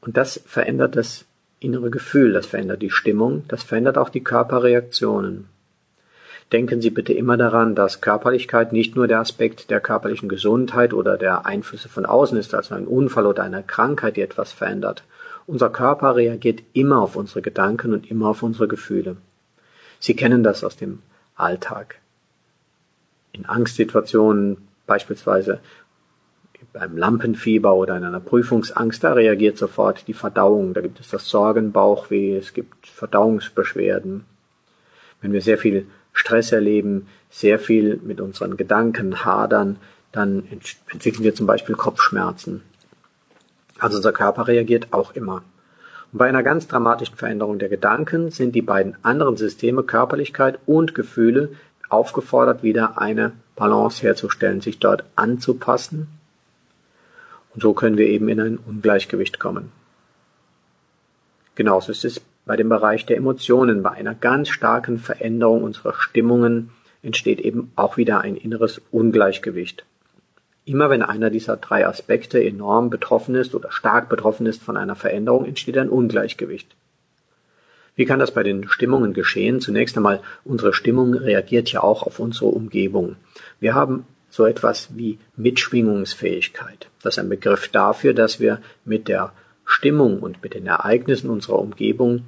Und 0.00 0.16
das 0.16 0.40
verändert 0.44 0.96
das 0.96 1.24
innere 1.60 1.90
Gefühl, 1.90 2.32
das 2.32 2.46
verändert 2.46 2.82
die 2.82 2.90
Stimmung, 2.90 3.44
das 3.48 3.62
verändert 3.62 3.98
auch 3.98 4.08
die 4.08 4.22
Körperreaktionen. 4.24 5.46
Denken 6.52 6.80
Sie 6.80 6.90
bitte 6.90 7.12
immer 7.12 7.36
daran, 7.36 7.74
dass 7.74 8.00
Körperlichkeit 8.00 8.72
nicht 8.72 8.94
nur 8.94 9.08
der 9.08 9.18
Aspekt 9.18 9.68
der 9.70 9.80
körperlichen 9.80 10.28
Gesundheit 10.28 10.94
oder 10.94 11.16
der 11.16 11.44
Einflüsse 11.44 11.88
von 11.88 12.06
außen 12.06 12.38
ist, 12.38 12.54
also 12.54 12.74
ein 12.74 12.86
Unfall 12.86 13.26
oder 13.26 13.42
eine 13.42 13.64
Krankheit, 13.64 14.16
die 14.16 14.22
etwas 14.22 14.52
verändert. 14.52 15.02
Unser 15.48 15.70
Körper 15.70 16.14
reagiert 16.14 16.62
immer 16.72 17.00
auf 17.00 17.16
unsere 17.16 17.42
Gedanken 17.42 17.92
und 17.92 18.08
immer 18.10 18.28
auf 18.28 18.44
unsere 18.44 18.68
Gefühle. 18.68 19.16
Sie 19.98 20.14
kennen 20.14 20.44
das 20.44 20.62
aus 20.62 20.76
dem 20.76 21.00
Alltag. 21.34 21.96
In 23.32 23.46
Angstsituationen 23.46 24.68
beispielsweise 24.86 25.58
beim 26.78 26.96
Lampenfieber 26.96 27.74
oder 27.74 27.96
in 27.96 28.04
einer 28.04 28.20
Prüfungsangst, 28.20 29.02
da 29.02 29.14
reagiert 29.14 29.56
sofort 29.56 30.06
die 30.08 30.12
Verdauung. 30.12 30.74
Da 30.74 30.82
gibt 30.82 31.00
es 31.00 31.08
das 31.08 31.28
Sorgenbauchweh, 31.28 32.36
es 32.36 32.52
gibt 32.52 32.86
Verdauungsbeschwerden. 32.86 34.24
Wenn 35.22 35.32
wir 35.32 35.40
sehr 35.40 35.56
viel 35.56 35.86
Stress 36.12 36.52
erleben, 36.52 37.06
sehr 37.30 37.58
viel 37.58 37.98
mit 38.02 38.20
unseren 38.20 38.56
Gedanken 38.58 39.24
hadern, 39.24 39.76
dann 40.12 40.44
entwickeln 40.90 41.24
wir 41.24 41.34
zum 41.34 41.46
Beispiel 41.46 41.74
Kopfschmerzen. 41.74 42.62
Also 43.78 43.96
unser 43.96 44.12
Körper 44.12 44.46
reagiert 44.46 44.88
auch 44.92 45.14
immer. 45.14 45.42
Und 46.12 46.18
bei 46.18 46.28
einer 46.28 46.42
ganz 46.42 46.68
dramatischen 46.68 47.16
Veränderung 47.16 47.58
der 47.58 47.68
Gedanken 47.68 48.30
sind 48.30 48.54
die 48.54 48.62
beiden 48.62 48.96
anderen 49.02 49.36
Systeme 49.36 49.82
Körperlichkeit 49.82 50.58
und 50.66 50.94
Gefühle 50.94 51.50
aufgefordert, 51.88 52.62
wieder 52.62 53.00
eine 53.00 53.32
Balance 53.54 54.02
herzustellen, 54.02 54.60
sich 54.60 54.78
dort 54.78 55.04
anzupassen. 55.16 56.08
Und 57.56 57.62
so 57.62 57.72
können 57.72 57.96
wir 57.96 58.06
eben 58.06 58.28
in 58.28 58.38
ein 58.38 58.58
Ungleichgewicht 58.58 59.40
kommen. 59.40 59.72
Genauso 61.54 61.90
ist 61.90 62.04
es 62.04 62.20
bei 62.44 62.54
dem 62.54 62.68
Bereich 62.68 63.06
der 63.06 63.16
Emotionen, 63.16 63.82
bei 63.82 63.92
einer 63.92 64.14
ganz 64.14 64.50
starken 64.50 64.98
Veränderung 64.98 65.62
unserer 65.62 65.94
Stimmungen 65.94 66.70
entsteht 67.02 67.40
eben 67.40 67.72
auch 67.74 67.96
wieder 67.96 68.20
ein 68.20 68.36
inneres 68.36 68.82
Ungleichgewicht. 68.90 69.86
Immer 70.66 70.90
wenn 70.90 71.02
einer 71.02 71.30
dieser 71.30 71.56
drei 71.56 71.86
Aspekte 71.86 72.44
enorm 72.44 72.90
betroffen 72.90 73.34
ist 73.34 73.54
oder 73.54 73.72
stark 73.72 74.10
betroffen 74.10 74.44
ist 74.44 74.62
von 74.62 74.76
einer 74.76 74.94
Veränderung, 74.94 75.46
entsteht 75.46 75.78
ein 75.78 75.88
Ungleichgewicht. 75.88 76.76
Wie 77.94 78.04
kann 78.04 78.18
das 78.18 78.32
bei 78.32 78.42
den 78.42 78.68
Stimmungen 78.68 79.14
geschehen? 79.14 79.62
Zunächst 79.62 79.96
einmal, 79.96 80.20
unsere 80.44 80.74
Stimmung 80.74 81.14
reagiert 81.14 81.72
ja 81.72 81.82
auch 81.82 82.02
auf 82.02 82.18
unsere 82.18 82.50
Umgebung. 82.50 83.16
Wir 83.60 83.74
haben 83.74 84.04
so 84.36 84.44
etwas 84.44 84.90
wie 84.96 85.18
Mitschwingungsfähigkeit. 85.36 86.88
Das 87.02 87.14
ist 87.14 87.18
ein 87.18 87.30
Begriff 87.30 87.68
dafür, 87.68 88.12
dass 88.12 88.38
wir 88.38 88.60
mit 88.84 89.08
der 89.08 89.32
Stimmung 89.64 90.20
und 90.20 90.42
mit 90.42 90.52
den 90.52 90.66
Ereignissen 90.66 91.30
unserer 91.30 91.58
Umgebung 91.58 92.26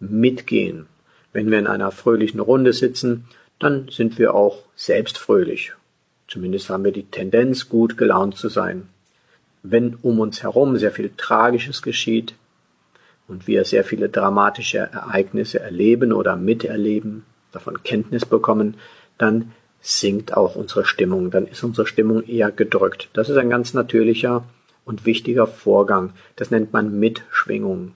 mitgehen. 0.00 0.86
Wenn 1.34 1.50
wir 1.50 1.58
in 1.58 1.66
einer 1.66 1.90
fröhlichen 1.90 2.40
Runde 2.40 2.72
sitzen, 2.72 3.26
dann 3.58 3.88
sind 3.90 4.18
wir 4.18 4.34
auch 4.34 4.62
selbst 4.74 5.18
fröhlich. 5.18 5.74
Zumindest 6.26 6.70
haben 6.70 6.84
wir 6.84 6.92
die 6.92 7.04
Tendenz, 7.10 7.68
gut 7.68 7.98
gelaunt 7.98 8.36
zu 8.36 8.48
sein. 8.48 8.88
Wenn 9.62 9.94
um 9.96 10.20
uns 10.20 10.42
herum 10.42 10.78
sehr 10.78 10.90
viel 10.90 11.10
Tragisches 11.16 11.82
geschieht 11.82 12.34
und 13.28 13.46
wir 13.46 13.64
sehr 13.66 13.84
viele 13.84 14.08
dramatische 14.08 14.78
Ereignisse 14.78 15.60
erleben 15.60 16.12
oder 16.12 16.34
miterleben, 16.34 17.24
davon 17.52 17.82
Kenntnis 17.82 18.24
bekommen, 18.24 18.76
dann 19.18 19.52
sinkt 19.86 20.36
auch 20.36 20.56
unsere 20.56 20.84
Stimmung, 20.84 21.30
dann 21.30 21.46
ist 21.46 21.62
unsere 21.62 21.86
Stimmung 21.86 22.24
eher 22.24 22.50
gedrückt. 22.50 23.08
Das 23.12 23.28
ist 23.28 23.36
ein 23.36 23.50
ganz 23.50 23.72
natürlicher 23.72 24.44
und 24.84 25.06
wichtiger 25.06 25.46
Vorgang. 25.46 26.12
Das 26.34 26.50
nennt 26.50 26.72
man 26.72 26.98
Mitschwingung. 26.98 27.92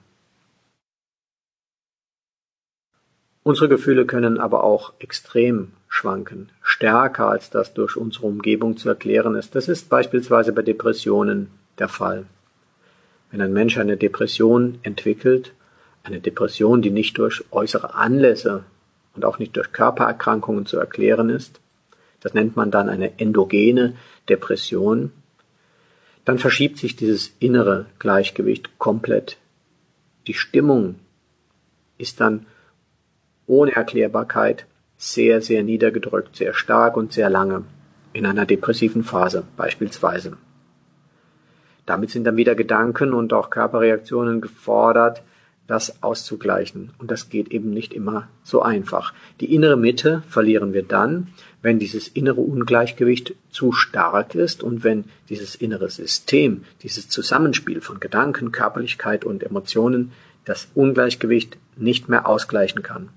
Unsere 3.43 3.67
Gefühle 3.67 4.05
können 4.05 4.39
aber 4.39 4.63
auch 4.63 4.93
extrem 4.99 5.73
schwanken, 5.89 6.49
stärker 6.61 7.27
als 7.27 7.49
das 7.49 7.73
durch 7.73 7.97
unsere 7.97 8.27
Umgebung 8.27 8.77
zu 8.77 8.87
erklären 8.87 9.35
ist. 9.35 9.55
Das 9.55 9.67
ist 9.67 9.89
beispielsweise 9.89 10.53
bei 10.53 10.61
Depressionen 10.61 11.49
der 11.77 11.89
Fall. 11.89 12.25
Wenn 13.31 13.41
ein 13.41 13.51
Mensch 13.51 13.77
eine 13.77 13.97
Depression 13.97 14.79
entwickelt, 14.83 15.53
eine 16.03 16.19
Depression, 16.19 16.81
die 16.81 16.91
nicht 16.91 17.17
durch 17.17 17.43
äußere 17.51 17.95
Anlässe 17.95 18.63
und 19.15 19.25
auch 19.25 19.39
nicht 19.39 19.57
durch 19.57 19.73
Körpererkrankungen 19.73 20.65
zu 20.65 20.77
erklären 20.77 21.29
ist, 21.29 21.59
das 22.21 22.33
nennt 22.33 22.55
man 22.55 22.71
dann 22.71 22.87
eine 22.87 23.19
endogene 23.19 23.95
Depression, 24.29 25.11
dann 26.23 26.37
verschiebt 26.37 26.77
sich 26.77 26.95
dieses 26.95 27.33
innere 27.39 27.87
Gleichgewicht 27.99 28.77
komplett. 28.77 29.37
Die 30.27 30.35
Stimmung 30.35 30.95
ist 31.97 32.21
dann 32.21 32.45
ohne 33.47 33.75
Erklärbarkeit 33.75 34.65
sehr, 34.97 35.41
sehr 35.41 35.63
niedergedrückt, 35.63 36.35
sehr 36.35 36.53
stark 36.53 36.95
und 36.95 37.11
sehr 37.11 37.29
lange, 37.29 37.63
in 38.13 38.25
einer 38.25 38.45
depressiven 38.45 39.03
Phase 39.03 39.43
beispielsweise. 39.57 40.37
Damit 41.87 42.11
sind 42.11 42.25
dann 42.25 42.37
wieder 42.37 42.53
Gedanken 42.53 43.13
und 43.13 43.33
auch 43.33 43.49
Körperreaktionen 43.49 44.41
gefordert, 44.41 45.23
das 45.71 46.03
auszugleichen. 46.03 46.89
Und 46.97 47.11
das 47.11 47.29
geht 47.29 47.47
eben 47.53 47.69
nicht 47.69 47.93
immer 47.93 48.27
so 48.43 48.61
einfach. 48.61 49.13
Die 49.39 49.55
innere 49.55 49.77
Mitte 49.77 50.21
verlieren 50.27 50.73
wir 50.73 50.83
dann, 50.83 51.29
wenn 51.61 51.79
dieses 51.79 52.09
innere 52.09 52.41
Ungleichgewicht 52.41 53.35
zu 53.51 53.71
stark 53.71 54.35
ist 54.35 54.63
und 54.63 54.83
wenn 54.83 55.05
dieses 55.29 55.55
innere 55.55 55.89
System, 55.89 56.65
dieses 56.83 57.07
Zusammenspiel 57.07 57.79
von 57.79 58.01
Gedanken, 58.01 58.51
Körperlichkeit 58.51 59.23
und 59.23 59.43
Emotionen 59.43 60.11
das 60.43 60.67
Ungleichgewicht 60.75 61.57
nicht 61.77 62.09
mehr 62.09 62.27
ausgleichen 62.27 62.83
kann. 62.83 63.07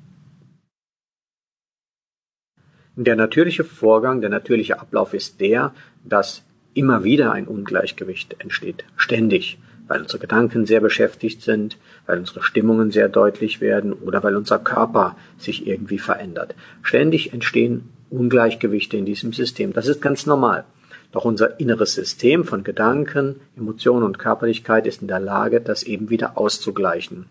Der 2.94 3.16
natürliche 3.16 3.64
Vorgang, 3.64 4.20
der 4.20 4.30
natürliche 4.30 4.78
Ablauf 4.78 5.12
ist 5.12 5.40
der, 5.40 5.74
dass 6.04 6.44
immer 6.72 7.02
wieder 7.02 7.32
ein 7.32 7.48
Ungleichgewicht 7.48 8.36
entsteht, 8.38 8.84
ständig, 8.96 9.58
weil 9.88 10.02
unsere 10.02 10.18
Gedanken 10.18 10.66
sehr 10.66 10.80
beschäftigt 10.80 11.42
sind, 11.42 11.78
weil 12.06 12.18
unsere 12.18 12.42
Stimmungen 12.42 12.90
sehr 12.90 13.08
deutlich 13.08 13.60
werden 13.60 13.92
oder 13.92 14.22
weil 14.22 14.36
unser 14.36 14.58
Körper 14.58 15.16
sich 15.38 15.66
irgendwie 15.66 15.98
verändert. 15.98 16.54
Ständig 16.82 17.32
entstehen 17.32 17.90
Ungleichgewichte 18.10 18.96
in 18.96 19.04
diesem 19.04 19.32
System. 19.32 19.72
Das 19.72 19.88
ist 19.88 20.00
ganz 20.00 20.26
normal. 20.26 20.64
Doch 21.12 21.24
unser 21.24 21.60
inneres 21.60 21.94
System 21.94 22.44
von 22.44 22.64
Gedanken, 22.64 23.36
Emotionen 23.56 24.04
und 24.04 24.18
Körperlichkeit 24.18 24.86
ist 24.86 25.02
in 25.02 25.08
der 25.08 25.20
Lage, 25.20 25.60
das 25.60 25.84
eben 25.84 26.10
wieder 26.10 26.36
auszugleichen. 26.36 27.26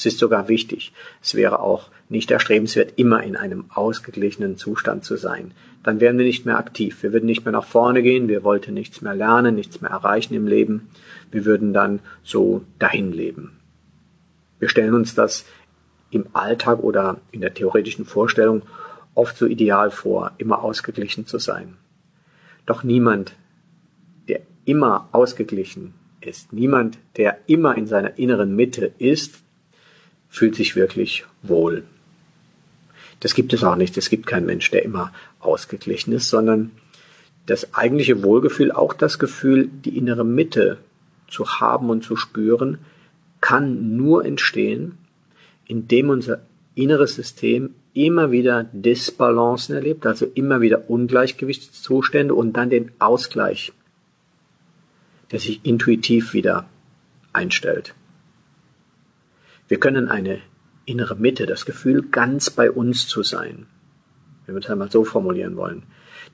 Es 0.00 0.06
ist 0.06 0.18
sogar 0.18 0.48
wichtig. 0.48 0.94
Es 1.20 1.34
wäre 1.34 1.60
auch 1.60 1.90
nicht 2.08 2.30
erstrebenswert, 2.30 2.94
immer 2.96 3.22
in 3.22 3.36
einem 3.36 3.66
ausgeglichenen 3.68 4.56
Zustand 4.56 5.04
zu 5.04 5.18
sein. 5.18 5.50
Dann 5.82 6.00
wären 6.00 6.16
wir 6.16 6.24
nicht 6.24 6.46
mehr 6.46 6.56
aktiv. 6.56 7.02
Wir 7.02 7.12
würden 7.12 7.26
nicht 7.26 7.44
mehr 7.44 7.52
nach 7.52 7.66
vorne 7.66 8.00
gehen. 8.02 8.26
Wir 8.26 8.42
wollten 8.42 8.72
nichts 8.72 9.02
mehr 9.02 9.14
lernen, 9.14 9.56
nichts 9.56 9.82
mehr 9.82 9.90
erreichen 9.90 10.32
im 10.32 10.46
Leben. 10.46 10.88
Wir 11.30 11.44
würden 11.44 11.74
dann 11.74 12.00
so 12.24 12.64
dahin 12.78 13.12
leben. 13.12 13.60
Wir 14.58 14.70
stellen 14.70 14.94
uns 14.94 15.14
das 15.14 15.44
im 16.10 16.28
Alltag 16.32 16.82
oder 16.82 17.20
in 17.30 17.42
der 17.42 17.52
theoretischen 17.52 18.06
Vorstellung 18.06 18.62
oft 19.14 19.36
so 19.36 19.44
ideal 19.44 19.90
vor, 19.90 20.32
immer 20.38 20.64
ausgeglichen 20.64 21.26
zu 21.26 21.38
sein. 21.38 21.76
Doch 22.64 22.84
niemand, 22.84 23.34
der 24.28 24.40
immer 24.64 25.10
ausgeglichen 25.12 25.92
ist, 26.22 26.54
niemand, 26.54 26.96
der 27.18 27.36
immer 27.48 27.76
in 27.76 27.86
seiner 27.86 28.18
inneren 28.18 28.56
Mitte 28.56 28.90
ist, 28.96 29.42
fühlt 30.30 30.54
sich 30.54 30.76
wirklich 30.76 31.24
wohl. 31.42 31.84
Das 33.18 33.34
gibt 33.34 33.52
es 33.52 33.62
auch 33.62 33.76
nicht. 33.76 33.96
Es 33.98 34.08
gibt 34.08 34.26
keinen 34.26 34.46
Mensch, 34.46 34.70
der 34.70 34.84
immer 34.84 35.12
ausgeglichen 35.40 36.12
ist, 36.12 36.28
sondern 36.28 36.70
das 37.46 37.74
eigentliche 37.74 38.22
Wohlgefühl, 38.22 38.72
auch 38.72 38.94
das 38.94 39.18
Gefühl, 39.18 39.68
die 39.68 39.96
innere 39.98 40.24
Mitte 40.24 40.78
zu 41.28 41.60
haben 41.60 41.90
und 41.90 42.02
zu 42.04 42.16
spüren, 42.16 42.78
kann 43.40 43.96
nur 43.96 44.24
entstehen, 44.24 44.98
indem 45.66 46.10
unser 46.10 46.42
inneres 46.74 47.14
System 47.14 47.74
immer 47.92 48.30
wieder 48.30 48.64
Disbalancen 48.72 49.74
erlebt, 49.74 50.06
also 50.06 50.26
immer 50.34 50.60
wieder 50.60 50.88
Ungleichgewichtszustände 50.88 52.34
und 52.34 52.52
dann 52.52 52.70
den 52.70 52.92
Ausgleich, 52.98 53.72
der 55.32 55.40
sich 55.40 55.60
intuitiv 55.64 56.32
wieder 56.32 56.68
einstellt. 57.32 57.94
Wir 59.70 59.78
können 59.78 60.08
eine 60.08 60.40
innere 60.84 61.14
Mitte, 61.14 61.46
das 61.46 61.64
Gefühl, 61.64 62.02
ganz 62.02 62.50
bei 62.50 62.72
uns 62.72 63.06
zu 63.06 63.22
sein, 63.22 63.66
wenn 64.44 64.56
wir 64.56 64.58
es 64.58 64.68
einmal 64.68 64.90
so 64.90 65.04
formulieren 65.04 65.54
wollen. 65.54 65.84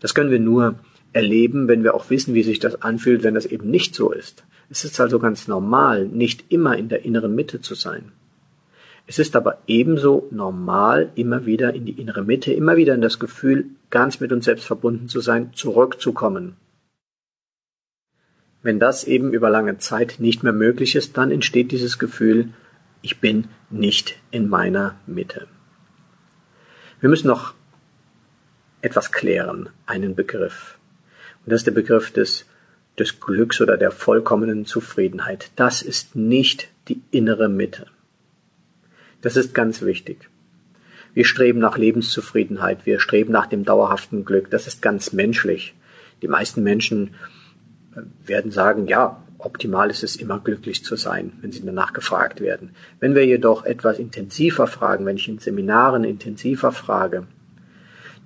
Das 0.01 0.15
können 0.15 0.31
wir 0.31 0.41
nur 0.41 0.77
erleben, 1.13 1.69
wenn 1.69 1.85
wir 1.85 1.95
auch 1.95 2.09
wissen, 2.09 2.33
wie 2.33 2.43
sich 2.43 2.61
das 2.61 2.81
anfühlt, 2.81 3.25
wenn 3.25 3.35
das 3.35 3.45
eben 3.45 3.71
nicht 3.71 3.95
so 3.95 4.11
ist. 4.11 4.45
Es 4.71 4.87
ist 4.87 4.99
also 5.01 5.19
ganz 5.19 5.49
normal, 5.49 6.07
nicht 6.07 6.47
immer 6.49 6.79
in 6.79 6.89
der 6.89 7.05
inneren 7.05 7.35
Mitte 7.35 7.61
zu 7.61 7.75
sein. 7.75 8.11
Es 9.07 9.19
ist 9.19 9.37
aber 9.37 9.59
ebenso 9.67 10.29
normal, 10.31 11.11
immer 11.15 11.45
wieder 11.45 11.75
in 11.75 11.85
die 11.85 12.01
innere 12.01 12.25
Mitte, 12.25 12.55
immer 12.55 12.77
wieder 12.77 12.95
in 12.95 13.03
das 13.03 13.19
Gefühl, 13.19 13.67
ganz 13.91 14.19
mit 14.19 14.33
uns 14.33 14.47
selbst 14.47 14.65
verbunden 14.65 15.09
zu 15.09 15.21
sein, 15.21 15.51
zurückzukommen. 15.53 16.57
Wenn 18.63 18.81
das 18.81 19.05
eben 19.05 19.35
über 19.35 19.51
lange 19.51 19.77
Zeit 19.77 20.21
nicht 20.21 20.43
mehr 20.43 20.55
möglich 20.55 20.97
ist, 20.97 21.19
dann 21.19 21.31
entsteht 21.31 21.71
dieses 21.71 21.99
Gefühl, 21.99 22.55
ich 23.07 23.21
bin 23.21 23.47
nicht 23.71 24.17
in 24.33 24.49
meiner 24.49 24.97
Mitte. 25.07 25.47
Wir 26.99 27.09
müssen 27.09 27.29
noch 27.29 27.55
etwas 28.81 29.13
klären, 29.13 29.69
einen 29.87 30.17
Begriff. 30.17 30.77
Und 31.45 31.53
das 31.53 31.61
ist 31.61 31.69
der 31.69 31.73
Begriff 31.73 32.11
des, 32.11 32.47
des 32.99 33.21
Glücks 33.21 33.61
oder 33.61 33.77
der 33.77 33.93
vollkommenen 33.93 34.67
Zufriedenheit. 34.67 35.53
Das 35.55 35.83
ist 35.83 36.17
nicht 36.17 36.69
die 36.89 37.01
innere 37.13 37.49
Mitte. 37.49 37.87
Das 39.21 39.37
ist 39.37 39.55
ganz 39.55 39.83
wichtig. 39.83 40.29
Wir 41.15 41.27
streben 41.27 41.61
nach 41.61 41.79
Lebenszufriedenheit, 41.79 42.87
wir 42.87 42.99
streben 42.99 43.31
nach 43.31 43.47
dem 43.47 43.65
dauerhaften 43.65 44.25
Glück. 44.25 44.51
Das 44.51 44.67
ist 44.67 44.83
ganz 44.83 45.13
menschlich. 45.13 45.77
Die 46.23 46.29
meisten 46.29 46.65
Menschen 46.65 47.15
äh, 47.95 48.01
werden 48.27 48.51
sagen, 48.51 48.89
ja, 48.89 49.23
optimal 49.39 49.91
ist 49.91 50.03
es 50.03 50.17
immer 50.17 50.39
glücklich 50.39 50.85
zu 50.85 50.97
sein, 50.97 51.33
wenn 51.41 51.53
sie 51.53 51.65
danach 51.65 51.93
gefragt 51.93 52.41
werden. 52.41 52.71
Wenn 53.01 53.15
wir 53.15 53.27
jedoch 53.27 53.65
etwas 53.65 53.99
intensiver 53.99 54.67
fragen, 54.67 55.07
wenn 55.07 55.17
ich 55.17 55.29
in 55.29 55.39
Seminaren 55.39 56.05
intensiver 56.05 56.73
frage, 56.73 57.27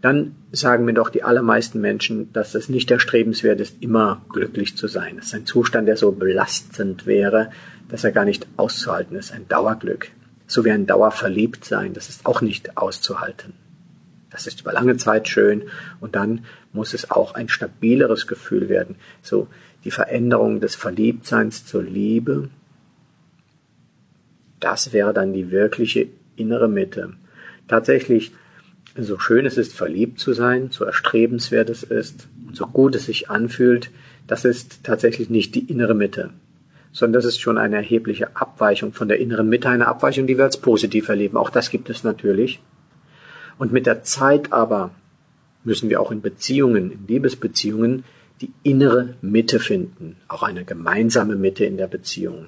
dann 0.03 0.35
sagen 0.51 0.87
mir 0.87 0.95
doch 0.95 1.11
die 1.11 1.23
allermeisten 1.23 1.81
Menschen, 1.81 2.33
dass 2.33 2.55
es 2.55 2.69
nicht 2.69 2.91
erstrebenswert 2.91 3.61
ist, 3.61 3.83
immer 3.83 4.23
glücklich 4.31 4.77
zu 4.77 4.89
sein. 4.89 5.19
Es 5.19 5.27
ist 5.27 5.35
ein 5.35 5.47
Zustand, 5.47 5.89
der 5.89 5.97
so 5.97 6.13
belastend 6.13 7.07
wäre, 7.07 7.51
dass 7.89 8.05
er 8.05 8.13
gar 8.13 8.25
nicht 8.25 8.47
auszuhalten 8.57 9.17
ist, 9.17 9.33
ein 9.33 9.47
Dauerglück 9.49 10.11
so 10.51 10.65
wie 10.65 10.73
ein 10.73 10.87
Dauerverliebtsein, 10.87 11.95
das 11.95 12.09
ist 12.09 12.27
auch 12.27 12.41
nicht 12.41 12.77
auszuhalten. 12.77 13.55
Das 14.31 14.47
ist 14.47 14.61
über 14.61 14.73
lange 14.73 14.97
Zeit 14.97 15.29
schön 15.29 15.65
und 16.01 16.17
dann 16.17 16.45
muss 16.73 16.93
es 16.93 17.11
auch 17.11 17.35
ein 17.35 17.49
stabileres 17.49 18.27
Gefühl 18.27 18.69
werden. 18.69 18.97
So 19.23 19.49
die 19.85 19.91
Veränderung 19.91 20.61
des 20.61 20.75
Verliebtseins 20.75 21.67
zur 21.67 21.83
Liebe, 21.83 22.49
das 24.59 24.93
wäre 24.93 25.15
dann 25.15 25.33
die 25.33 25.51
wirkliche 25.51 26.09
innere 26.37 26.69
Mitte. 26.69 27.15
Tatsächlich, 27.67 28.33
so 28.97 29.19
schön 29.19 29.47
es 29.47 29.57
ist, 29.57 29.75
verliebt 29.75 30.19
zu 30.19 30.33
sein, 30.33 30.69
so 30.71 30.85
erstrebenswert 30.85 31.71
es 31.71 31.83
ist 31.83 32.29
und 32.47 32.57
so 32.57 32.67
gut 32.67 32.95
es 32.95 33.07
sich 33.07 33.31
anfühlt, 33.31 33.91
das 34.27 34.45
ist 34.45 34.85
tatsächlich 34.85 35.31
nicht 35.31 35.55
die 35.55 35.71
innere 35.71 35.95
Mitte 35.95 36.31
sondern 36.93 37.21
das 37.21 37.25
ist 37.25 37.41
schon 37.41 37.59
eine 37.59 37.77
erhebliche 37.77 38.37
Abweichung 38.37 38.93
von 38.93 39.09
der 39.09 39.21
inneren 39.21 39.49
Mitte, 39.49 39.69
eine 39.69 39.87
Abweichung, 39.87 40.27
die 40.27 40.37
wir 40.37 40.45
als 40.45 40.57
positiv 40.57 41.09
erleben. 41.09 41.37
Auch 41.37 41.51
das 41.51 41.71
gibt 41.71 41.91
es 41.91 42.05
natürlich. 42.05 42.61
Und 43.59 43.73
mit 43.73 43.87
der 43.87 44.03
Zeit 44.03 44.53
aber 44.53 44.91
müssen 45.63 45.91
wir 45.91 46.01
auch 46.01 46.11
in 46.11 46.23
Beziehungen, 46.23 46.91
in 46.91 47.07
Liebesbeziehungen, 47.07 48.05
die 48.41 48.53
innere 48.63 49.17
Mitte 49.21 49.61
finden, 49.61 50.17
auch 50.29 50.43
eine 50.43 50.65
gemeinsame 50.65 51.37
Mitte 51.37 51.65
in 51.65 51.77
der 51.77 51.89
Beziehung. 51.89 52.47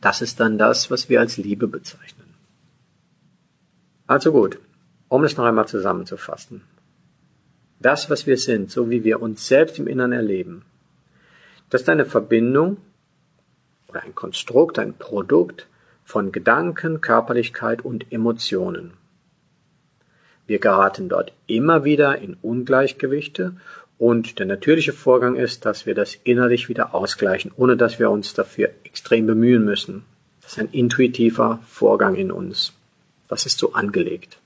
Das 0.00 0.22
ist 0.22 0.40
dann 0.40 0.58
das, 0.58 0.90
was 0.90 1.08
wir 1.08 1.20
als 1.20 1.36
Liebe 1.36 1.68
bezeichnen. 1.68 2.34
Also 4.06 4.32
gut, 4.32 4.58
um 5.08 5.24
es 5.24 5.36
noch 5.36 5.44
einmal 5.44 5.68
zusammenzufassen. 5.68 6.62
Das, 7.80 8.08
was 8.08 8.26
wir 8.26 8.38
sind, 8.38 8.70
so 8.70 8.88
wie 8.88 9.04
wir 9.04 9.20
uns 9.20 9.46
selbst 9.46 9.78
im 9.78 9.86
Innern 9.86 10.12
erleben, 10.12 10.64
das 11.68 11.82
ist 11.82 11.88
eine 11.88 12.06
Verbindung 12.06 12.78
oder 13.88 14.02
ein 14.02 14.14
Konstrukt, 14.14 14.78
ein 14.78 14.94
Produkt 14.94 15.66
von 16.04 16.32
Gedanken, 16.32 17.00
Körperlichkeit 17.00 17.84
und 17.84 18.12
Emotionen. 18.12 18.92
Wir 20.46 20.60
geraten 20.60 21.08
dort 21.08 21.32
immer 21.48 21.84
wieder 21.84 22.18
in 22.18 22.36
Ungleichgewichte 22.40 23.56
und 23.98 24.38
der 24.38 24.46
natürliche 24.46 24.92
Vorgang 24.92 25.36
ist, 25.36 25.64
dass 25.64 25.86
wir 25.86 25.94
das 25.94 26.14
innerlich 26.24 26.68
wieder 26.68 26.94
ausgleichen, 26.94 27.50
ohne 27.56 27.76
dass 27.76 27.98
wir 27.98 28.10
uns 28.10 28.34
dafür 28.34 28.70
extrem 28.84 29.26
bemühen 29.26 29.64
müssen. 29.64 30.04
Das 30.42 30.52
ist 30.52 30.58
ein 30.58 30.70
intuitiver 30.70 31.60
Vorgang 31.66 32.14
in 32.14 32.30
uns. 32.30 32.72
Das 33.28 33.46
ist 33.46 33.58
so 33.58 33.72
angelegt. 33.72 34.38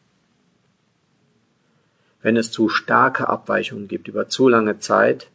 Wenn 2.22 2.36
es 2.36 2.50
zu 2.50 2.68
starke 2.68 3.28
Abweichungen 3.28 3.88
gibt 3.88 4.08
über 4.08 4.28
zu 4.28 4.48
lange 4.48 4.78
Zeit, 4.78 5.28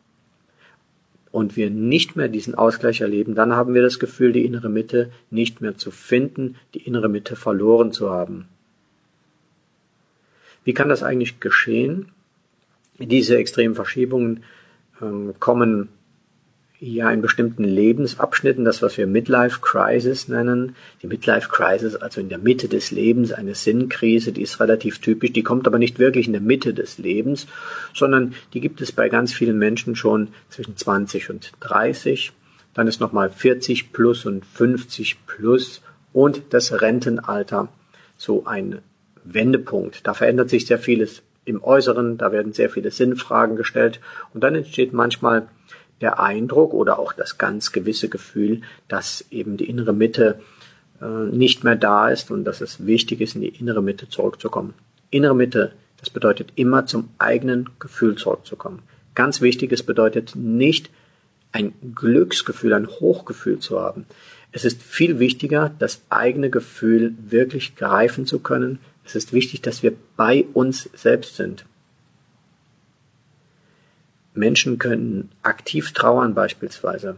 und 1.35 1.57
wir 1.57 1.69
nicht 1.69 2.15
mehr 2.15 2.29
diesen 2.29 2.55
Ausgleich 2.55 3.01
erleben, 3.01 3.35
dann 3.35 3.57
haben 3.57 3.73
wir 3.73 3.81
das 3.81 3.99
Gefühl, 3.99 4.31
die 4.31 4.45
innere 4.45 4.69
Mitte 4.69 5.11
nicht 5.29 5.59
mehr 5.59 5.75
zu 5.75 5.91
finden, 5.91 6.55
die 6.73 6.87
innere 6.87 7.09
Mitte 7.09 7.35
verloren 7.35 7.91
zu 7.91 8.09
haben. 8.09 8.47
Wie 10.63 10.73
kann 10.73 10.87
das 10.87 11.03
eigentlich 11.03 11.41
geschehen? 11.41 12.13
Diese 12.99 13.37
extremen 13.37 13.75
Verschiebungen 13.75 14.43
ähm, 15.01 15.33
kommen 15.39 15.89
ja 16.79 17.09
in 17.11 17.21
bestimmten 17.21 17.63
Lebensabschnitten, 17.63 18.65
das 18.65 18.81
was 18.81 18.97
wir 18.97 19.07
Midlife 19.07 19.59
Crisis 19.61 20.27
nennen. 20.27 20.75
Die 21.01 21.07
Midlife 21.07 21.49
Crisis, 21.49 21.95
also 21.95 22.21
in 22.21 22.29
der 22.29 22.37
Mitte 22.37 22.67
des 22.67 22.91
Lebens, 22.91 23.31
eine 23.31 23.55
Sinnkrise, 23.55 24.31
die 24.31 24.41
ist 24.41 24.59
relativ 24.59 24.99
typisch, 24.99 25.33
die 25.33 25.43
kommt 25.43 25.67
aber 25.67 25.79
nicht 25.79 25.99
wirklich 25.99 26.27
in 26.27 26.33
der 26.33 26.41
Mitte 26.41 26.73
des 26.73 26.97
Lebens, 26.97 27.47
sondern 27.93 28.33
die 28.53 28.61
gibt 28.61 28.81
es 28.81 28.91
bei 28.91 29.09
ganz 29.09 29.33
vielen 29.33 29.57
Menschen 29.57 29.95
schon 29.95 30.29
zwischen 30.49 30.77
20 30.77 31.29
und 31.29 31.51
30. 31.61 32.33
Dann 32.73 32.87
ist 32.87 32.99
nochmal 32.99 33.29
40 33.29 33.93
plus 33.93 34.25
und 34.25 34.45
50 34.45 35.25
plus 35.25 35.81
und 36.13 36.41
das 36.49 36.81
Rentenalter 36.81 37.69
so 38.17 38.45
ein 38.45 38.79
Wendepunkt. 39.23 40.05
Da 40.05 40.13
verändert 40.13 40.49
sich 40.49 40.67
sehr 40.67 40.79
vieles 40.79 41.23
im 41.45 41.63
Äußeren, 41.63 42.17
da 42.17 42.31
werden 42.31 42.53
sehr 42.53 42.69
viele 42.69 42.91
Sinnfragen 42.91 43.55
gestellt 43.55 43.99
und 44.33 44.43
dann 44.43 44.55
entsteht 44.55 44.93
manchmal 44.93 45.47
der 46.01 46.19
Eindruck 46.19 46.73
oder 46.73 46.99
auch 46.99 47.13
das 47.13 47.37
ganz 47.37 47.71
gewisse 47.71 48.09
Gefühl, 48.09 48.61
dass 48.87 49.25
eben 49.31 49.57
die 49.57 49.69
innere 49.69 49.93
Mitte 49.93 50.41
äh, 51.01 51.05
nicht 51.05 51.63
mehr 51.63 51.75
da 51.75 52.09
ist 52.09 52.31
und 52.31 52.43
dass 52.43 52.61
es 52.61 52.85
wichtig 52.85 53.21
ist, 53.21 53.35
in 53.35 53.41
die 53.41 53.49
innere 53.59 53.81
Mitte 53.81 54.09
zurückzukommen. 54.09 54.73
Innere 55.09 55.35
Mitte, 55.35 55.71
das 55.99 56.09
bedeutet 56.09 56.51
immer 56.55 56.85
zum 56.85 57.09
eigenen 57.17 57.69
Gefühl 57.79 58.15
zurückzukommen. 58.15 58.81
Ganz 59.13 59.39
wichtig, 59.39 59.71
es 59.71 59.83
bedeutet 59.83 60.35
nicht 60.35 60.89
ein 61.51 61.73
Glücksgefühl, 61.95 62.73
ein 62.73 62.87
Hochgefühl 62.87 63.59
zu 63.59 63.79
haben. 63.79 64.05
Es 64.51 64.65
ist 64.65 64.81
viel 64.83 65.19
wichtiger, 65.19 65.71
das 65.79 66.01
eigene 66.09 66.49
Gefühl 66.49 67.13
wirklich 67.17 67.75
greifen 67.75 68.25
zu 68.25 68.39
können. 68.39 68.79
Es 69.05 69.15
ist 69.15 69.33
wichtig, 69.33 69.61
dass 69.61 69.83
wir 69.83 69.93
bei 70.17 70.45
uns 70.53 70.89
selbst 70.93 71.35
sind. 71.35 71.65
Menschen 74.33 74.79
können 74.79 75.31
aktiv 75.43 75.93
trauern 75.93 76.33
beispielsweise. 76.33 77.15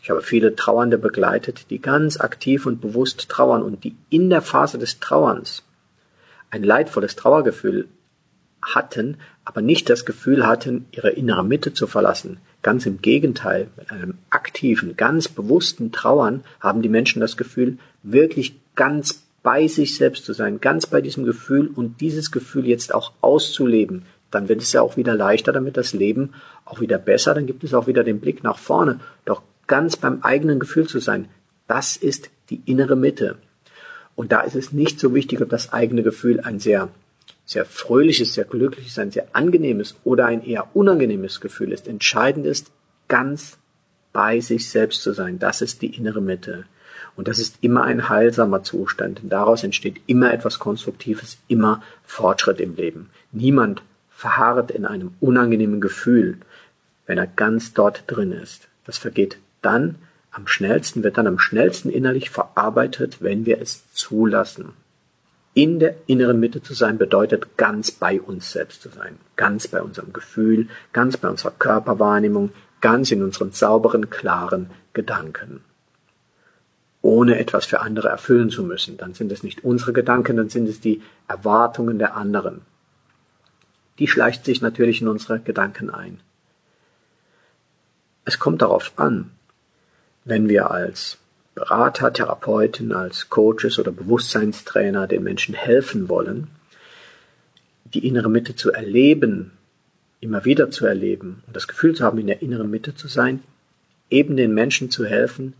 Ich 0.00 0.10
habe 0.10 0.22
viele 0.22 0.54
Trauernde 0.54 0.98
begleitet, 0.98 1.70
die 1.70 1.80
ganz 1.80 2.20
aktiv 2.20 2.66
und 2.66 2.80
bewusst 2.80 3.28
trauern 3.28 3.62
und 3.62 3.84
die 3.84 3.96
in 4.10 4.28
der 4.28 4.42
Phase 4.42 4.78
des 4.78 5.00
Trauerns 5.00 5.64
ein 6.50 6.62
leidvolles 6.62 7.16
Trauergefühl 7.16 7.88
hatten, 8.62 9.16
aber 9.44 9.62
nicht 9.62 9.90
das 9.90 10.04
Gefühl 10.04 10.46
hatten, 10.46 10.86
ihre 10.92 11.10
innere 11.10 11.44
Mitte 11.44 11.72
zu 11.72 11.86
verlassen. 11.86 12.38
Ganz 12.62 12.86
im 12.86 13.02
Gegenteil, 13.02 13.68
mit 13.76 13.90
einem 13.90 14.18
aktiven, 14.30 14.96
ganz 14.96 15.28
bewussten 15.28 15.90
Trauern 15.90 16.44
haben 16.60 16.82
die 16.82 16.88
Menschen 16.88 17.20
das 17.20 17.36
Gefühl, 17.36 17.78
wirklich 18.02 18.54
ganz 18.74 19.23
bei 19.44 19.68
sich 19.68 19.96
selbst 19.96 20.24
zu 20.24 20.32
sein, 20.32 20.60
ganz 20.60 20.86
bei 20.86 21.02
diesem 21.02 21.24
Gefühl 21.24 21.68
und 21.68 22.00
dieses 22.00 22.32
Gefühl 22.32 22.66
jetzt 22.66 22.94
auch 22.94 23.12
auszuleben, 23.20 24.06
dann 24.30 24.48
wird 24.48 24.62
es 24.62 24.72
ja 24.72 24.80
auch 24.80 24.96
wieder 24.96 25.14
leichter, 25.14 25.52
damit 25.52 25.76
das 25.76 25.92
Leben 25.92 26.32
auch 26.64 26.80
wieder 26.80 26.98
besser, 26.98 27.34
dann 27.34 27.46
gibt 27.46 27.62
es 27.62 27.74
auch 27.74 27.86
wieder 27.86 28.02
den 28.02 28.20
Blick 28.20 28.42
nach 28.42 28.58
vorne, 28.58 29.00
doch 29.26 29.42
ganz 29.66 29.96
beim 29.96 30.22
eigenen 30.22 30.58
Gefühl 30.58 30.88
zu 30.88 30.98
sein. 30.98 31.28
Das 31.68 31.96
ist 31.96 32.30
die 32.48 32.62
innere 32.64 32.96
Mitte. 32.96 33.36
Und 34.16 34.32
da 34.32 34.40
ist 34.40 34.56
es 34.56 34.72
nicht 34.72 34.98
so 34.98 35.14
wichtig, 35.14 35.42
ob 35.42 35.50
das 35.50 35.72
eigene 35.72 36.02
Gefühl 36.02 36.40
ein 36.40 36.58
sehr, 36.58 36.88
sehr 37.44 37.66
fröhliches, 37.66 38.32
sehr 38.32 38.44
glückliches, 38.44 38.98
ein 38.98 39.10
sehr 39.10 39.28
angenehmes 39.34 39.96
oder 40.04 40.24
ein 40.24 40.42
eher 40.42 40.74
unangenehmes 40.74 41.40
Gefühl 41.40 41.70
ist. 41.70 41.86
Entscheidend 41.86 42.46
ist, 42.46 42.70
ganz 43.08 43.58
bei 44.14 44.40
sich 44.40 44.70
selbst 44.70 45.02
zu 45.02 45.12
sein. 45.12 45.38
Das 45.38 45.60
ist 45.60 45.82
die 45.82 45.94
innere 45.94 46.22
Mitte. 46.22 46.64
Und 47.16 47.28
das 47.28 47.38
ist 47.38 47.58
immer 47.60 47.84
ein 47.84 48.08
heilsamer 48.08 48.62
Zustand. 48.62 49.22
Und 49.22 49.30
daraus 49.30 49.62
entsteht 49.62 50.00
immer 50.06 50.32
etwas 50.32 50.58
Konstruktives, 50.58 51.38
immer 51.48 51.82
Fortschritt 52.04 52.60
im 52.60 52.74
Leben. 52.74 53.10
Niemand 53.32 53.82
verharrt 54.10 54.70
in 54.70 54.84
einem 54.84 55.12
unangenehmen 55.20 55.80
Gefühl, 55.80 56.38
wenn 57.06 57.18
er 57.18 57.26
ganz 57.26 57.72
dort 57.74 58.04
drin 58.06 58.32
ist. 58.32 58.68
Das 58.84 58.98
vergeht 58.98 59.38
dann 59.62 59.96
am 60.30 60.46
schnellsten, 60.46 61.04
wird 61.04 61.18
dann 61.18 61.26
am 61.26 61.38
schnellsten 61.38 61.90
innerlich 61.90 62.30
verarbeitet, 62.30 63.18
wenn 63.20 63.46
wir 63.46 63.60
es 63.60 63.92
zulassen. 63.92 64.72
In 65.54 65.78
der 65.78 65.94
inneren 66.06 66.40
Mitte 66.40 66.62
zu 66.62 66.74
sein 66.74 66.98
bedeutet 66.98 67.56
ganz 67.56 67.92
bei 67.92 68.20
uns 68.20 68.50
selbst 68.50 68.82
zu 68.82 68.88
sein, 68.88 69.18
ganz 69.36 69.68
bei 69.68 69.80
unserem 69.80 70.12
Gefühl, 70.12 70.66
ganz 70.92 71.16
bei 71.16 71.28
unserer 71.28 71.52
Körperwahrnehmung, 71.52 72.50
ganz 72.80 73.12
in 73.12 73.22
unseren 73.22 73.52
sauberen, 73.52 74.10
klaren 74.10 74.70
Gedanken. 74.94 75.60
Ohne 77.04 77.38
etwas 77.38 77.66
für 77.66 77.80
andere 77.80 78.08
erfüllen 78.08 78.48
zu 78.48 78.62
müssen. 78.62 78.96
Dann 78.96 79.12
sind 79.12 79.30
es 79.30 79.42
nicht 79.42 79.62
unsere 79.62 79.92
Gedanken, 79.92 80.38
dann 80.38 80.48
sind 80.48 80.66
es 80.66 80.80
die 80.80 81.02
Erwartungen 81.28 81.98
der 81.98 82.16
anderen. 82.16 82.62
Die 83.98 84.08
schleicht 84.08 84.46
sich 84.46 84.62
natürlich 84.62 85.02
in 85.02 85.08
unsere 85.08 85.38
Gedanken 85.38 85.90
ein. 85.90 86.20
Es 88.24 88.38
kommt 88.38 88.62
darauf 88.62 88.92
an, 88.96 89.32
wenn 90.24 90.48
wir 90.48 90.70
als 90.70 91.18
Berater, 91.54 92.10
Therapeuten, 92.10 92.94
als 92.94 93.28
Coaches 93.28 93.78
oder 93.78 93.92
Bewusstseinstrainer 93.92 95.06
den 95.06 95.24
Menschen 95.24 95.54
helfen 95.54 96.08
wollen, 96.08 96.48
die 97.84 98.06
innere 98.06 98.30
Mitte 98.30 98.56
zu 98.56 98.72
erleben, 98.72 99.50
immer 100.20 100.46
wieder 100.46 100.70
zu 100.70 100.86
erleben 100.86 101.42
und 101.46 101.54
das 101.54 101.68
Gefühl 101.68 101.94
zu 101.94 102.02
haben, 102.02 102.16
in 102.16 102.28
der 102.28 102.40
inneren 102.40 102.70
Mitte 102.70 102.94
zu 102.94 103.08
sein, 103.08 103.42
eben 104.08 104.38
den 104.38 104.54
Menschen 104.54 104.90
zu 104.90 105.04
helfen, 105.04 105.52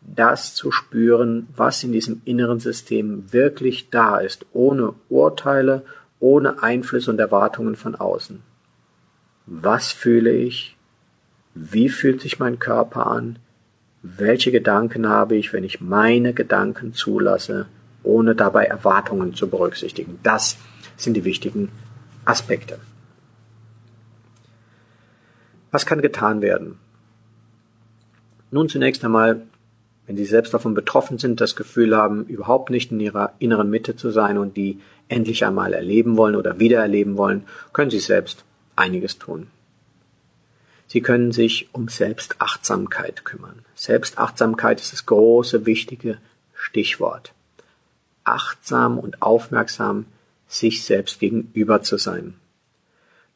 das 0.00 0.54
zu 0.54 0.70
spüren, 0.70 1.48
was 1.56 1.82
in 1.82 1.92
diesem 1.92 2.22
inneren 2.24 2.60
System 2.60 3.32
wirklich 3.32 3.90
da 3.90 4.18
ist, 4.18 4.46
ohne 4.52 4.94
Urteile, 5.08 5.84
ohne 6.20 6.62
Einflüsse 6.62 7.10
und 7.10 7.18
Erwartungen 7.18 7.76
von 7.76 7.94
außen. 7.94 8.42
Was 9.46 9.92
fühle 9.92 10.32
ich? 10.32 10.76
Wie 11.54 11.88
fühlt 11.88 12.20
sich 12.20 12.38
mein 12.38 12.58
Körper 12.58 13.06
an? 13.06 13.38
Welche 14.02 14.52
Gedanken 14.52 15.08
habe 15.08 15.36
ich, 15.36 15.52
wenn 15.52 15.64
ich 15.64 15.80
meine 15.80 16.32
Gedanken 16.32 16.92
zulasse, 16.92 17.66
ohne 18.02 18.34
dabei 18.34 18.64
Erwartungen 18.64 19.34
zu 19.34 19.48
berücksichtigen? 19.48 20.18
Das 20.22 20.56
sind 20.96 21.14
die 21.14 21.24
wichtigen 21.24 21.70
Aspekte. 22.24 22.78
Was 25.70 25.84
kann 25.84 26.00
getan 26.00 26.40
werden? 26.40 26.78
Nun 28.50 28.68
zunächst 28.68 29.04
einmal, 29.04 29.42
wenn 30.08 30.16
Sie 30.16 30.24
selbst 30.24 30.54
davon 30.54 30.72
betroffen 30.72 31.18
sind, 31.18 31.38
das 31.42 31.54
Gefühl 31.54 31.94
haben, 31.94 32.24
überhaupt 32.24 32.70
nicht 32.70 32.90
in 32.90 32.98
Ihrer 32.98 33.34
inneren 33.40 33.68
Mitte 33.68 33.94
zu 33.94 34.10
sein 34.10 34.38
und 34.38 34.56
die 34.56 34.80
endlich 35.08 35.44
einmal 35.44 35.74
erleben 35.74 36.16
wollen 36.16 36.34
oder 36.34 36.58
wiedererleben 36.58 37.18
wollen, 37.18 37.44
können 37.74 37.90
Sie 37.90 37.98
selbst 37.98 38.44
einiges 38.74 39.18
tun. 39.18 39.48
Sie 40.86 41.02
können 41.02 41.30
sich 41.30 41.68
um 41.72 41.88
Selbstachtsamkeit 41.88 43.26
kümmern. 43.26 43.60
Selbstachtsamkeit 43.74 44.80
ist 44.80 44.94
das 44.94 45.04
große, 45.04 45.66
wichtige 45.66 46.16
Stichwort. 46.54 47.34
Achtsam 48.24 48.98
und 48.98 49.20
aufmerksam 49.20 50.06
sich 50.46 50.84
selbst 50.84 51.20
gegenüber 51.20 51.82
zu 51.82 51.98
sein. 51.98 52.32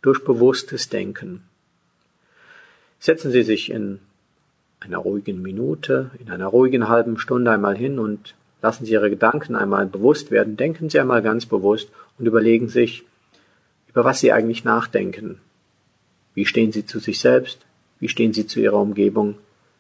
Durch 0.00 0.24
bewusstes 0.24 0.88
Denken. 0.88 1.42
Setzen 2.98 3.30
Sie 3.30 3.42
sich 3.42 3.70
in 3.70 4.00
einer 4.84 4.98
ruhigen 4.98 5.42
Minute, 5.42 6.10
in 6.18 6.30
einer 6.30 6.46
ruhigen 6.46 6.88
halben 6.88 7.18
Stunde 7.18 7.50
einmal 7.50 7.76
hin 7.76 7.98
und 7.98 8.34
lassen 8.62 8.84
Sie 8.84 8.92
Ihre 8.92 9.10
Gedanken 9.10 9.54
einmal 9.54 9.86
bewusst 9.86 10.30
werden. 10.30 10.56
Denken 10.56 10.90
Sie 10.90 11.00
einmal 11.00 11.22
ganz 11.22 11.46
bewusst 11.46 11.90
und 12.18 12.26
überlegen 12.26 12.68
sich, 12.68 13.04
über 13.88 14.04
was 14.04 14.20
Sie 14.20 14.32
eigentlich 14.32 14.64
nachdenken, 14.64 15.38
wie 16.34 16.46
stehen 16.46 16.72
Sie 16.72 16.86
zu 16.86 16.98
sich 16.98 17.20
selbst? 17.20 17.58
Wie 18.00 18.08
stehen 18.08 18.32
Sie 18.32 18.46
zu 18.46 18.60
Ihrer 18.60 18.78
Umgebung? 18.78 19.34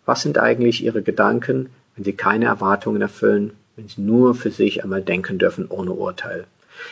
Was 0.04 0.22
sind 0.22 0.38
eigentlich 0.38 0.84
Ihre 0.84 1.02
Gedanken, 1.02 1.70
wenn 1.96 2.04
Sie 2.04 2.12
keine 2.12 2.46
Erwartungen 2.46 3.00
erfüllen, 3.00 3.52
wenn 3.76 3.88
Sie 3.88 4.02
nur 4.02 4.34
für 4.34 4.50
sich 4.50 4.82
einmal 4.82 5.02
denken 5.02 5.38
dürfen 5.38 5.66
ohne 5.68 5.92
Urteil? 5.92 6.46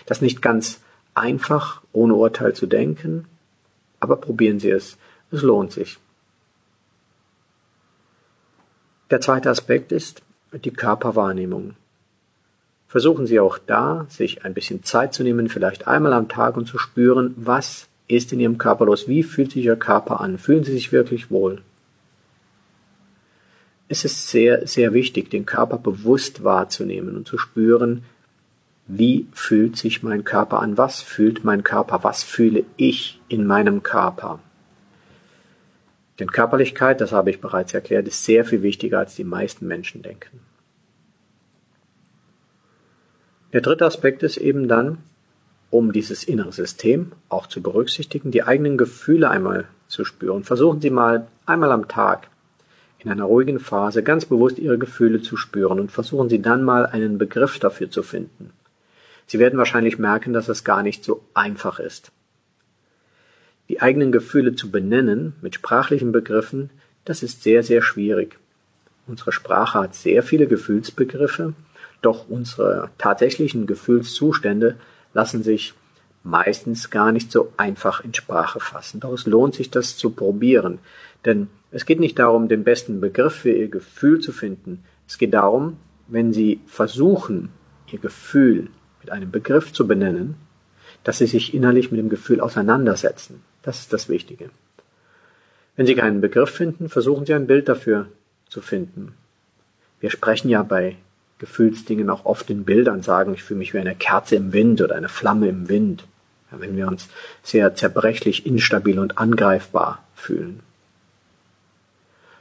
Das 0.06 0.18
ist 0.18 0.22
nicht 0.22 0.42
ganz 0.42 0.80
einfach, 1.14 1.82
ohne 1.92 2.14
Urteil 2.14 2.54
zu 2.54 2.66
denken, 2.66 3.26
aber 3.98 4.16
probieren 4.16 4.60
Sie 4.60 4.70
es. 4.70 4.96
Es 5.30 5.42
lohnt 5.42 5.72
sich. 5.72 5.98
Der 9.10 9.20
zweite 9.20 9.50
Aspekt 9.50 9.90
ist 9.90 10.22
die 10.52 10.70
Körperwahrnehmung. 10.70 11.74
Versuchen 12.86 13.26
Sie 13.26 13.40
auch 13.40 13.58
da, 13.58 14.06
sich 14.08 14.44
ein 14.44 14.54
bisschen 14.54 14.82
Zeit 14.82 15.14
zu 15.14 15.22
nehmen, 15.22 15.48
vielleicht 15.48 15.88
einmal 15.88 16.12
am 16.12 16.28
Tag 16.28 16.56
und 16.56 16.66
zu 16.66 16.78
spüren, 16.78 17.34
was 17.36 17.88
ist 18.08 18.32
in 18.32 18.40
Ihrem 18.40 18.58
Körper 18.58 18.86
los? 18.86 19.08
Wie 19.08 19.22
fühlt 19.22 19.52
sich 19.52 19.64
Ihr 19.64 19.76
Körper 19.76 20.20
an? 20.20 20.38
Fühlen 20.38 20.64
Sie 20.64 20.72
sich 20.72 20.92
wirklich 20.92 21.30
wohl? 21.30 21.62
Es 23.88 24.04
ist 24.04 24.28
sehr, 24.28 24.66
sehr 24.66 24.92
wichtig, 24.92 25.30
den 25.30 25.46
Körper 25.46 25.78
bewusst 25.78 26.44
wahrzunehmen 26.44 27.16
und 27.16 27.26
zu 27.26 27.38
spüren, 27.38 28.04
wie 28.86 29.26
fühlt 29.32 29.76
sich 29.76 30.02
mein 30.02 30.24
Körper 30.24 30.60
an? 30.60 30.76
Was 30.76 31.00
fühlt 31.00 31.44
mein 31.44 31.62
Körper? 31.62 32.02
Was 32.02 32.24
fühle 32.24 32.64
ich 32.76 33.20
in 33.28 33.46
meinem 33.46 33.84
Körper? 33.84 34.40
Denn 36.20 36.30
Körperlichkeit, 36.30 37.00
das 37.00 37.12
habe 37.12 37.30
ich 37.30 37.40
bereits 37.40 37.72
erklärt, 37.72 38.06
ist 38.06 38.24
sehr 38.24 38.44
viel 38.44 38.62
wichtiger, 38.62 38.98
als 38.98 39.14
die 39.14 39.24
meisten 39.24 39.66
Menschen 39.66 40.02
denken. 40.02 40.40
Der 43.54 43.62
dritte 43.62 43.86
Aspekt 43.86 44.22
ist 44.22 44.36
eben 44.36 44.68
dann, 44.68 44.98
um 45.70 45.92
dieses 45.92 46.24
innere 46.24 46.52
System 46.52 47.12
auch 47.28 47.46
zu 47.46 47.62
berücksichtigen, 47.62 48.30
die 48.30 48.42
eigenen 48.42 48.76
Gefühle 48.76 49.30
einmal 49.30 49.64
zu 49.88 50.04
spüren. 50.04 50.44
Versuchen 50.44 50.80
Sie 50.80 50.90
mal 50.90 51.26
einmal 51.46 51.72
am 51.72 51.88
Tag 51.88 52.28
in 52.98 53.10
einer 53.10 53.24
ruhigen 53.24 53.58
Phase 53.58 54.02
ganz 54.02 54.26
bewusst 54.26 54.58
Ihre 54.58 54.78
Gefühle 54.78 55.22
zu 55.22 55.36
spüren 55.36 55.80
und 55.80 55.90
versuchen 55.90 56.28
Sie 56.28 56.42
dann 56.42 56.62
mal 56.62 56.84
einen 56.86 57.16
Begriff 57.16 57.58
dafür 57.58 57.90
zu 57.90 58.02
finden. 58.02 58.52
Sie 59.26 59.38
werden 59.38 59.58
wahrscheinlich 59.58 59.98
merken, 59.98 60.32
dass 60.32 60.48
es 60.48 60.64
gar 60.64 60.82
nicht 60.82 61.02
so 61.02 61.24
einfach 61.32 61.78
ist. 61.78 62.12
Die 63.70 63.80
eigenen 63.80 64.10
Gefühle 64.10 64.56
zu 64.56 64.72
benennen 64.72 65.34
mit 65.42 65.54
sprachlichen 65.54 66.10
Begriffen, 66.10 66.70
das 67.04 67.22
ist 67.22 67.44
sehr, 67.44 67.62
sehr 67.62 67.82
schwierig. 67.82 68.36
Unsere 69.06 69.30
Sprache 69.30 69.78
hat 69.78 69.94
sehr 69.94 70.24
viele 70.24 70.48
Gefühlsbegriffe, 70.48 71.54
doch 72.02 72.28
unsere 72.28 72.90
tatsächlichen 72.98 73.68
Gefühlszustände 73.68 74.74
lassen 75.14 75.44
sich 75.44 75.74
meistens 76.24 76.90
gar 76.90 77.12
nicht 77.12 77.30
so 77.30 77.52
einfach 77.58 78.02
in 78.02 78.12
Sprache 78.12 78.58
fassen. 78.58 78.98
Doch 78.98 79.12
es 79.12 79.26
lohnt 79.26 79.54
sich, 79.54 79.70
das 79.70 79.96
zu 79.96 80.10
probieren. 80.10 80.80
Denn 81.24 81.46
es 81.70 81.86
geht 81.86 82.00
nicht 82.00 82.18
darum, 82.18 82.48
den 82.48 82.64
besten 82.64 83.00
Begriff 83.00 83.36
für 83.36 83.52
Ihr 83.52 83.68
Gefühl 83.68 84.18
zu 84.18 84.32
finden. 84.32 84.82
Es 85.06 85.16
geht 85.16 85.32
darum, 85.32 85.76
wenn 86.08 86.32
Sie 86.32 86.58
versuchen, 86.66 87.50
Ihr 87.92 88.00
Gefühl 88.00 88.66
mit 89.00 89.12
einem 89.12 89.30
Begriff 89.30 89.72
zu 89.72 89.86
benennen, 89.86 90.34
dass 91.04 91.18
Sie 91.18 91.26
sich 91.26 91.54
innerlich 91.54 91.92
mit 91.92 92.00
dem 92.00 92.08
Gefühl 92.08 92.40
auseinandersetzen. 92.40 93.44
Das 93.62 93.80
ist 93.80 93.92
das 93.92 94.08
Wichtige. 94.08 94.50
Wenn 95.76 95.86
Sie 95.86 95.94
keinen 95.94 96.20
Begriff 96.20 96.50
finden, 96.50 96.88
versuchen 96.88 97.26
Sie 97.26 97.34
ein 97.34 97.46
Bild 97.46 97.68
dafür 97.68 98.06
zu 98.48 98.60
finden. 98.60 99.14
Wir 100.00 100.10
sprechen 100.10 100.48
ja 100.48 100.62
bei 100.62 100.96
Gefühlsdingen 101.38 102.10
auch 102.10 102.26
oft 102.26 102.50
in 102.50 102.64
Bildern 102.64 103.02
sagen, 103.02 103.34
ich 103.34 103.42
fühle 103.42 103.58
mich 103.58 103.72
wie 103.74 103.78
eine 103.78 103.94
Kerze 103.94 104.36
im 104.36 104.52
Wind 104.52 104.80
oder 104.80 104.94
eine 104.94 105.08
Flamme 105.08 105.48
im 105.48 105.68
Wind, 105.68 106.04
ja, 106.52 106.60
wenn 106.60 106.76
wir 106.76 106.86
uns 106.86 107.08
sehr 107.42 107.74
zerbrechlich, 107.74 108.46
instabil 108.46 108.98
und 108.98 109.18
angreifbar 109.18 110.04
fühlen. 110.14 110.60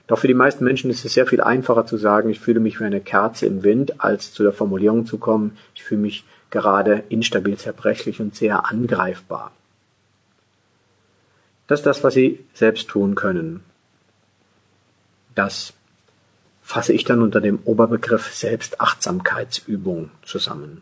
Doch 0.07 0.19
für 0.19 0.27
die 0.27 0.33
meisten 0.33 0.63
Menschen 0.63 0.89
ist 0.89 1.05
es 1.05 1.13
sehr 1.13 1.27
viel 1.27 1.39
einfacher 1.39 1.85
zu 1.85 1.95
sagen, 1.95 2.29
ich 2.29 2.39
fühle 2.39 2.59
mich 2.59 2.79
wie 2.79 2.85
eine 2.85 2.99
Kerze 2.99 3.45
im 3.45 3.63
Wind, 3.63 4.01
als 4.03 4.33
zu 4.33 4.43
der 4.43 4.53
Formulierung 4.53 5.05
zu 5.05 5.17
kommen, 5.17 5.55
ich 5.75 5.83
fühle 5.83 6.01
mich 6.01 6.25
gerade 6.49 7.03
instabil, 7.09 7.57
zerbrechlich 7.57 8.19
und 8.19 8.35
sehr 8.35 8.69
angreifbar. 8.69 9.51
Das 11.69 11.81
ist 11.81 11.85
das, 11.85 12.03
was 12.03 12.15
Sie 12.15 12.43
selbst 12.55 12.87
tun 12.87 13.13
können. 13.13 13.63
Das 15.35 15.73
fasse 16.63 16.93
ich 16.93 17.03
dann 17.03 17.21
unter 17.21 17.41
dem 17.41 17.59
Oberbegriff 17.63 18.33
Selbstachtsamkeitsübung 18.33 20.09
zusammen. 20.23 20.81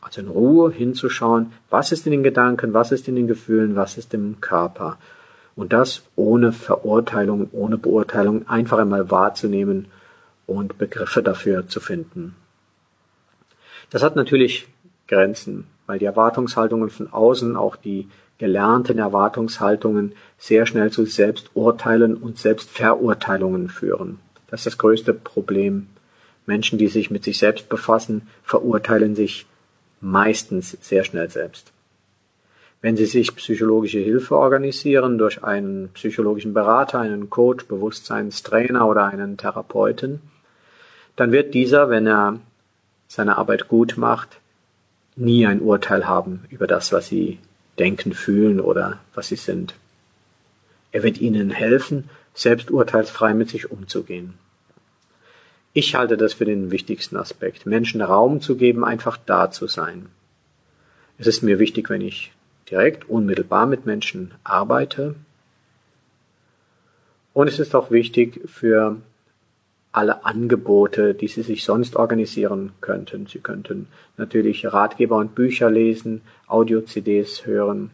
Also 0.00 0.20
in 0.20 0.26
Ruhe 0.26 0.72
hinzuschauen, 0.72 1.52
was 1.70 1.92
ist 1.92 2.04
in 2.04 2.10
den 2.10 2.24
Gedanken, 2.24 2.74
was 2.74 2.90
ist 2.90 3.06
in 3.06 3.14
den 3.14 3.28
Gefühlen, 3.28 3.76
was 3.76 3.96
ist 3.96 4.12
im 4.12 4.40
Körper. 4.40 4.98
Und 5.54 5.72
das 5.72 6.02
ohne 6.16 6.50
Verurteilung, 6.50 7.48
ohne 7.52 7.78
Beurteilung 7.78 8.48
einfach 8.48 8.78
einmal 8.78 9.08
wahrzunehmen 9.08 9.86
und 10.48 10.78
Begriffe 10.78 11.22
dafür 11.22 11.68
zu 11.68 11.78
finden. 11.78 12.34
Das 13.90 14.02
hat 14.02 14.16
natürlich 14.16 14.66
Grenzen, 15.06 15.68
weil 15.86 16.00
die 16.00 16.06
Erwartungshaltungen 16.06 16.90
von 16.90 17.12
außen, 17.12 17.56
auch 17.56 17.76
die 17.76 18.08
gelernten 18.38 18.98
Erwartungshaltungen, 18.98 20.12
sehr 20.38 20.66
schnell 20.66 20.90
zu 20.90 21.04
Selbsturteilen 21.04 22.16
und 22.16 22.38
Selbstverurteilungen 22.38 23.68
führen. 23.68 24.18
Das 24.48 24.60
ist 24.60 24.66
das 24.66 24.78
größte 24.78 25.14
Problem. 25.14 25.88
Menschen, 26.46 26.78
die 26.78 26.88
sich 26.88 27.10
mit 27.10 27.24
sich 27.24 27.38
selbst 27.38 27.68
befassen, 27.68 28.28
verurteilen 28.42 29.14
sich 29.14 29.46
meistens 30.00 30.76
sehr 30.80 31.04
schnell 31.04 31.30
selbst. 31.30 31.72
Wenn 32.80 32.96
Sie 32.96 33.06
sich 33.06 33.36
psychologische 33.36 34.00
Hilfe 34.00 34.36
organisieren 34.36 35.16
durch 35.16 35.44
einen 35.44 35.90
psychologischen 35.90 36.52
Berater, 36.52 36.98
einen 36.98 37.30
Coach, 37.30 37.66
Bewusstseinstrainer 37.66 38.88
oder 38.88 39.06
einen 39.06 39.36
Therapeuten, 39.36 40.20
dann 41.14 41.30
wird 41.30 41.54
dieser, 41.54 41.90
wenn 41.90 42.08
er 42.08 42.40
seine 43.06 43.38
Arbeit 43.38 43.68
gut 43.68 43.94
macht, 43.96 44.40
nie 45.14 45.46
ein 45.46 45.60
Urteil 45.60 46.08
haben 46.08 46.44
über 46.50 46.66
das, 46.66 46.92
was 46.92 47.06
Sie 47.06 47.38
denken, 47.82 48.12
fühlen 48.12 48.60
oder 48.60 49.00
was 49.12 49.26
Sie 49.26 49.36
sind. 49.36 49.74
Er 50.92 51.02
wird 51.02 51.20
Ihnen 51.20 51.50
helfen, 51.50 52.08
selbst 52.32 52.70
urteilsfrei 52.70 53.34
mit 53.34 53.50
sich 53.50 53.72
umzugehen. 53.72 54.34
Ich 55.72 55.96
halte 55.96 56.16
das 56.16 56.34
für 56.34 56.44
den 56.44 56.70
wichtigsten 56.70 57.16
Aspekt, 57.16 57.66
Menschen 57.66 58.00
Raum 58.00 58.40
zu 58.40 58.56
geben, 58.56 58.84
einfach 58.84 59.16
da 59.16 59.50
zu 59.50 59.66
sein. 59.66 60.06
Es 61.18 61.26
ist 61.26 61.42
mir 61.42 61.58
wichtig, 61.58 61.90
wenn 61.90 62.02
ich 62.02 62.30
direkt, 62.70 63.08
unmittelbar 63.08 63.66
mit 63.66 63.84
Menschen 63.84 64.30
arbeite. 64.44 65.16
Und 67.32 67.48
es 67.48 67.58
ist 67.58 67.74
auch 67.74 67.90
wichtig 67.90 68.42
für 68.48 68.96
alle 69.92 70.24
Angebote, 70.24 71.14
die 71.14 71.28
Sie 71.28 71.42
sich 71.42 71.64
sonst 71.64 71.96
organisieren 71.96 72.72
könnten. 72.80 73.26
Sie 73.26 73.40
könnten 73.40 73.88
natürlich 74.16 74.66
Ratgeber 74.72 75.16
und 75.16 75.34
Bücher 75.34 75.70
lesen, 75.70 76.22
Audio-CDs 76.46 77.46
hören. 77.46 77.90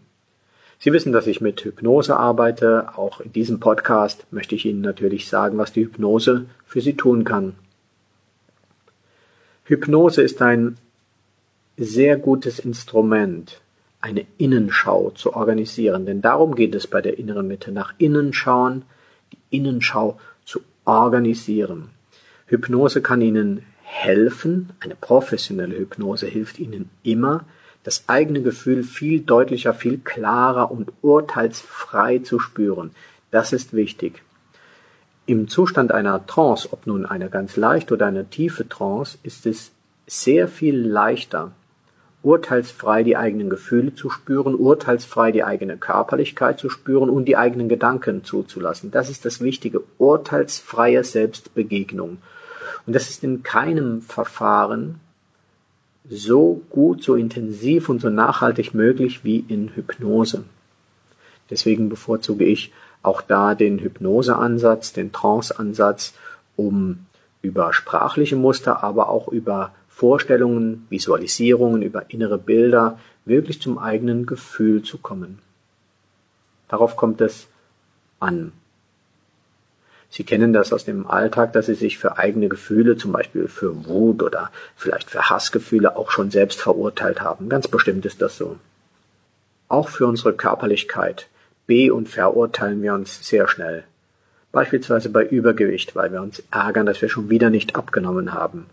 Sie 0.78 0.92
wissen, 0.92 1.12
dass 1.12 1.26
ich 1.26 1.40
mit 1.40 1.60
Hypnose 1.60 2.16
arbeite. 2.16 2.96
Auch 2.96 3.20
in 3.20 3.32
diesem 3.32 3.58
Podcast 3.58 4.26
möchte 4.30 4.54
ich 4.54 4.64
Ihnen 4.64 4.80
natürlich 4.80 5.28
sagen, 5.28 5.58
was 5.58 5.72
die 5.72 5.84
Hypnose 5.84 6.46
für 6.64 6.80
Sie 6.80 6.94
tun 6.94 7.24
kann. 7.24 7.54
Hypnose 9.64 10.22
ist 10.22 10.40
ein 10.40 10.76
sehr 11.76 12.16
gutes 12.16 12.60
Instrument, 12.60 13.60
eine 14.00 14.24
Innenschau 14.38 15.10
zu 15.10 15.34
organisieren. 15.34 16.06
Denn 16.06 16.22
darum 16.22 16.54
geht 16.54 16.76
es 16.76 16.86
bei 16.86 17.00
der 17.00 17.18
inneren 17.18 17.48
Mitte. 17.48 17.72
Nach 17.72 17.92
innen 17.98 18.32
schauen, 18.32 18.82
die 19.32 19.56
Innenschau 19.56 20.18
organisieren. 20.88 21.90
Hypnose 22.46 23.02
kann 23.02 23.20
Ihnen 23.20 23.62
helfen, 23.82 24.70
eine 24.80 24.96
professionelle 24.96 25.78
Hypnose 25.78 26.26
hilft 26.26 26.58
Ihnen 26.58 26.90
immer, 27.02 27.44
das 27.84 28.04
eigene 28.08 28.42
Gefühl 28.42 28.82
viel 28.82 29.20
deutlicher, 29.20 29.74
viel 29.74 29.98
klarer 29.98 30.70
und 30.70 30.92
urteilsfrei 31.02 32.18
zu 32.18 32.38
spüren. 32.38 32.90
Das 33.30 33.52
ist 33.52 33.74
wichtig. 33.74 34.22
Im 35.26 35.48
Zustand 35.48 35.92
einer 35.92 36.26
Trance, 36.26 36.68
ob 36.72 36.86
nun 36.86 37.04
eine 37.04 37.28
ganz 37.28 37.56
leichte 37.56 37.94
oder 37.94 38.06
eine 38.06 38.30
tiefe 38.30 38.66
Trance, 38.66 39.18
ist 39.22 39.44
es 39.44 39.72
sehr 40.06 40.48
viel 40.48 40.76
leichter, 40.80 41.52
urteilsfrei 42.22 43.04
die 43.04 43.16
eigenen 43.16 43.48
Gefühle 43.48 43.94
zu 43.94 44.10
spüren, 44.10 44.54
urteilsfrei 44.54 45.30
die 45.32 45.44
eigene 45.44 45.76
Körperlichkeit 45.76 46.58
zu 46.58 46.68
spüren 46.68 47.10
und 47.10 47.26
die 47.26 47.36
eigenen 47.36 47.68
Gedanken 47.68 48.24
zuzulassen. 48.24 48.90
Das 48.90 49.08
ist 49.08 49.24
das 49.24 49.40
Wichtige, 49.40 49.82
urteilsfreie 49.98 51.04
Selbstbegegnung. 51.04 52.18
Und 52.86 52.92
das 52.96 53.08
ist 53.10 53.22
in 53.22 53.42
keinem 53.42 54.02
Verfahren 54.02 55.00
so 56.10 56.62
gut, 56.70 57.02
so 57.02 57.14
intensiv 57.14 57.88
und 57.88 58.00
so 58.00 58.08
nachhaltig 58.08 58.74
möglich 58.74 59.24
wie 59.24 59.44
in 59.46 59.74
Hypnose. 59.74 60.44
Deswegen 61.50 61.88
bevorzuge 61.88 62.44
ich 62.44 62.72
auch 63.02 63.20
da 63.22 63.54
den 63.54 63.78
Hypnoseansatz, 63.78 64.92
den 64.92 65.12
Trance-Ansatz, 65.12 66.14
um 66.56 67.06
über 67.42 67.72
sprachliche 67.72 68.36
Muster, 68.36 68.82
aber 68.82 69.08
auch 69.08 69.28
über 69.28 69.72
Vorstellungen, 69.98 70.86
Visualisierungen, 70.90 71.82
über 71.82 72.08
innere 72.10 72.38
Bilder 72.38 73.00
wirklich 73.24 73.60
zum 73.60 73.78
eigenen 73.78 74.26
Gefühl 74.26 74.84
zu 74.84 74.98
kommen. 74.98 75.40
Darauf 76.68 76.94
kommt 76.94 77.20
es 77.20 77.48
an. 78.20 78.52
Sie 80.08 80.22
kennen 80.22 80.52
das 80.52 80.72
aus 80.72 80.84
dem 80.84 81.08
Alltag, 81.08 81.52
dass 81.52 81.66
Sie 81.66 81.74
sich 81.74 81.98
für 81.98 82.16
eigene 82.16 82.48
Gefühle, 82.48 82.96
zum 82.96 83.10
Beispiel 83.10 83.48
für 83.48 83.86
Wut 83.86 84.22
oder 84.22 84.52
vielleicht 84.76 85.10
für 85.10 85.30
Hassgefühle, 85.30 85.96
auch 85.96 86.12
schon 86.12 86.30
selbst 86.30 86.60
verurteilt 86.60 87.20
haben. 87.20 87.48
Ganz 87.48 87.66
bestimmt 87.66 88.06
ist 88.06 88.22
das 88.22 88.36
so. 88.36 88.56
Auch 89.66 89.88
für 89.88 90.06
unsere 90.06 90.32
Körperlichkeit 90.32 91.26
be- 91.66 91.92
und 91.92 92.08
verurteilen 92.08 92.82
wir 92.82 92.94
uns 92.94 93.26
sehr 93.26 93.48
schnell. 93.48 93.82
Beispielsweise 94.52 95.08
bei 95.08 95.26
Übergewicht, 95.26 95.96
weil 95.96 96.12
wir 96.12 96.22
uns 96.22 96.40
ärgern, 96.52 96.86
dass 96.86 97.02
wir 97.02 97.08
schon 97.08 97.30
wieder 97.30 97.50
nicht 97.50 97.74
abgenommen 97.74 98.32
haben 98.32 98.66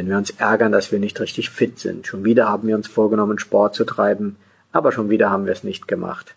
wenn 0.00 0.08
wir 0.08 0.16
uns 0.16 0.30
ärgern, 0.30 0.72
dass 0.72 0.92
wir 0.92 0.98
nicht 0.98 1.20
richtig 1.20 1.50
fit 1.50 1.78
sind. 1.78 2.06
Schon 2.06 2.24
wieder 2.24 2.48
haben 2.48 2.66
wir 2.66 2.74
uns 2.74 2.88
vorgenommen, 2.88 3.38
Sport 3.38 3.74
zu 3.74 3.84
treiben, 3.84 4.36
aber 4.72 4.92
schon 4.92 5.10
wieder 5.10 5.28
haben 5.28 5.44
wir 5.44 5.52
es 5.52 5.62
nicht 5.62 5.88
gemacht. 5.88 6.36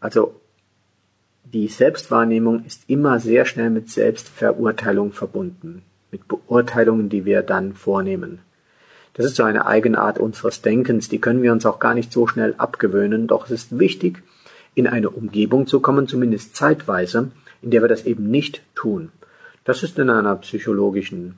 Also 0.00 0.40
die 1.44 1.68
Selbstwahrnehmung 1.68 2.64
ist 2.64 2.84
immer 2.86 3.20
sehr 3.20 3.44
schnell 3.44 3.68
mit 3.68 3.90
Selbstverurteilung 3.90 5.12
verbunden, 5.12 5.82
mit 6.10 6.26
Beurteilungen, 6.28 7.10
die 7.10 7.26
wir 7.26 7.42
dann 7.42 7.74
vornehmen. 7.74 8.38
Das 9.12 9.26
ist 9.26 9.36
so 9.36 9.42
eine 9.42 9.66
eigene 9.66 9.98
Art 9.98 10.18
unseres 10.18 10.62
Denkens, 10.62 11.10
die 11.10 11.20
können 11.20 11.42
wir 11.42 11.52
uns 11.52 11.66
auch 11.66 11.80
gar 11.80 11.92
nicht 11.92 12.10
so 12.10 12.26
schnell 12.26 12.54
abgewöhnen, 12.56 13.26
doch 13.26 13.44
es 13.44 13.50
ist 13.50 13.78
wichtig, 13.78 14.22
in 14.74 14.86
eine 14.86 15.10
Umgebung 15.10 15.66
zu 15.66 15.80
kommen, 15.80 16.08
zumindest 16.08 16.56
zeitweise, 16.56 17.32
in 17.60 17.70
der 17.70 17.82
wir 17.82 17.88
das 17.88 18.06
eben 18.06 18.30
nicht 18.30 18.62
tun. 18.74 19.12
Das 19.64 19.82
ist 19.82 19.98
in 19.98 20.08
einer 20.08 20.36
psychologischen 20.36 21.34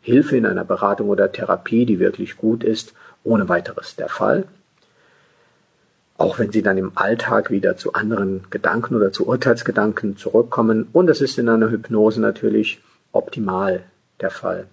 Hilfe 0.00 0.36
in 0.36 0.46
einer 0.46 0.64
Beratung 0.64 1.08
oder 1.08 1.30
Therapie, 1.32 1.86
die 1.86 1.98
wirklich 1.98 2.36
gut 2.36 2.64
ist, 2.64 2.94
ohne 3.22 3.48
weiteres 3.48 3.96
der 3.96 4.08
Fall. 4.08 4.44
Auch 6.16 6.38
wenn 6.38 6.52
sie 6.52 6.62
dann 6.62 6.78
im 6.78 6.92
Alltag 6.96 7.50
wieder 7.50 7.76
zu 7.76 7.94
anderen 7.94 8.44
Gedanken 8.50 8.94
oder 8.94 9.12
zu 9.12 9.26
Urteilsgedanken 9.26 10.16
zurückkommen. 10.16 10.88
Und 10.92 11.06
das 11.06 11.20
ist 11.20 11.38
in 11.38 11.48
einer 11.48 11.70
Hypnose 11.70 12.20
natürlich 12.20 12.80
optimal 13.12 13.82
der 14.20 14.30
Fall. 14.30 14.66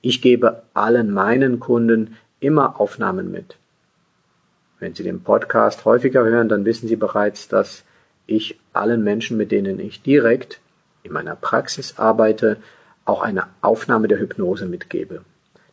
Ich 0.00 0.22
gebe 0.22 0.62
allen 0.74 1.10
meinen 1.10 1.60
Kunden 1.60 2.16
immer 2.40 2.80
Aufnahmen 2.80 3.30
mit. 3.30 3.56
Wenn 4.78 4.94
Sie 4.94 5.02
den 5.02 5.22
Podcast 5.22 5.84
häufiger 5.84 6.24
hören, 6.24 6.48
dann 6.48 6.64
wissen 6.64 6.88
Sie 6.88 6.96
bereits, 6.96 7.48
dass 7.48 7.84
ich 8.26 8.60
allen 8.72 9.02
Menschen, 9.02 9.36
mit 9.36 9.50
denen 9.50 9.80
ich 9.80 10.02
direkt 10.02 10.60
in 11.02 11.12
meiner 11.12 11.34
Praxis 11.34 11.98
arbeite, 11.98 12.58
auch 13.08 13.22
eine 13.22 13.44
Aufnahme 13.60 14.08
der 14.08 14.18
Hypnose 14.18 14.66
mitgebe, 14.66 15.22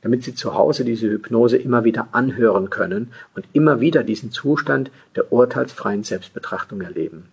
damit 0.02 0.24
Sie 0.24 0.36
zu 0.36 0.54
Hause 0.54 0.86
diese 0.86 1.10
Hypnose 1.10 1.58
immer 1.58 1.84
wieder 1.84 2.10
anhören 2.12 2.70
können 2.70 3.12
und 3.36 3.46
immer 3.54 3.80
wieder 3.80 4.04
diesen 4.04 4.32
Zustand 4.32 4.92
der 5.16 5.32
urteilsfreien 5.32 6.04
Selbstbetrachtung 6.04 6.82
erleben. 6.82 7.26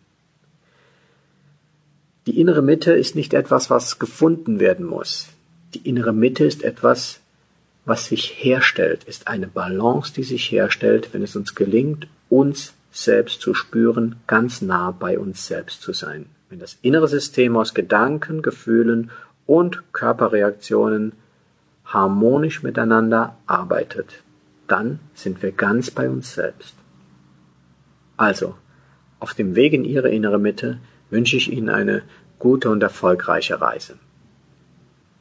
Die 2.26 2.40
innere 2.40 2.62
Mitte 2.62 2.92
ist 2.92 3.16
nicht 3.16 3.34
etwas, 3.34 3.68
was 3.68 3.98
gefunden 3.98 4.60
werden 4.60 4.86
muss. 4.86 5.28
Die 5.74 5.88
innere 5.88 6.12
Mitte 6.12 6.44
ist 6.44 6.62
etwas, 6.62 7.20
was 7.84 8.06
sich 8.06 8.44
herstellt, 8.44 9.04
ist 9.04 9.26
eine 9.26 9.48
Balance, 9.48 10.12
die 10.14 10.22
sich 10.22 10.50
herstellt, 10.52 11.08
wenn 11.12 11.22
es 11.22 11.34
uns 11.34 11.54
gelingt, 11.56 12.06
uns 12.28 12.74
selbst 12.92 13.40
zu 13.40 13.54
spüren, 13.54 14.16
ganz 14.26 14.62
nah 14.62 14.92
bei 14.92 15.18
uns 15.18 15.46
selbst 15.46 15.82
zu 15.82 15.92
sein. 15.92 16.26
Wenn 16.48 16.60
das 16.60 16.78
innere 16.82 17.08
System 17.08 17.56
aus 17.56 17.74
Gedanken, 17.74 18.42
Gefühlen 18.42 19.10
und 19.46 19.82
Körperreaktionen 19.92 21.12
harmonisch 21.84 22.62
miteinander 22.62 23.36
arbeitet, 23.46 24.22
dann 24.68 25.00
sind 25.14 25.42
wir 25.42 25.52
ganz 25.52 25.90
bei 25.90 26.08
uns 26.08 26.34
selbst. 26.34 26.74
Also, 28.16 28.54
auf 29.20 29.34
dem 29.34 29.54
Weg 29.54 29.72
in 29.72 29.84
Ihre 29.84 30.08
innere 30.08 30.38
Mitte 30.38 30.78
wünsche 31.10 31.36
ich 31.36 31.52
Ihnen 31.52 31.68
eine 31.68 32.02
gute 32.38 32.70
und 32.70 32.82
erfolgreiche 32.82 33.60
Reise. 33.60 33.96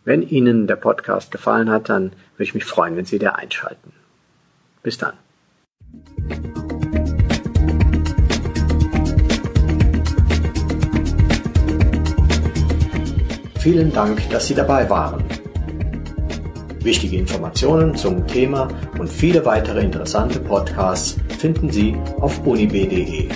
Wenn 0.06 0.24
Ihnen 0.24 0.66
der 0.68 0.78
Podcast 0.78 1.32
gefallen 1.32 1.70
hat, 1.70 1.90
dann 1.90 2.12
würde 2.34 2.44
ich 2.44 2.56
mich 2.56 2.66
freuen, 2.66 2.96
wenn 2.96 3.06
Sie 3.06 3.18
wieder 3.18 3.38
einschalten. 3.38 3.94
Bis 4.82 4.98
dann. 4.98 5.14
Vielen 13.62 13.94
Dank, 13.94 14.28
dass 14.32 14.48
Sie 14.48 14.56
dabei 14.56 14.90
waren. 14.90 15.24
Wichtige 16.80 17.18
Informationen 17.18 17.96
zum 17.96 18.26
Thema 18.26 18.68
und 18.98 19.08
viele 19.08 19.46
weitere 19.46 19.82
interessante 19.82 20.40
Podcasts 20.40 21.16
finden 21.38 21.70
Sie 21.70 21.96
auf 22.20 22.44
unib.de. 22.44 23.30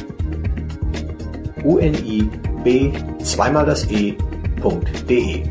unib 1.63 2.31
2 3.23 3.65
das 3.65 3.91
e.de 3.91 5.43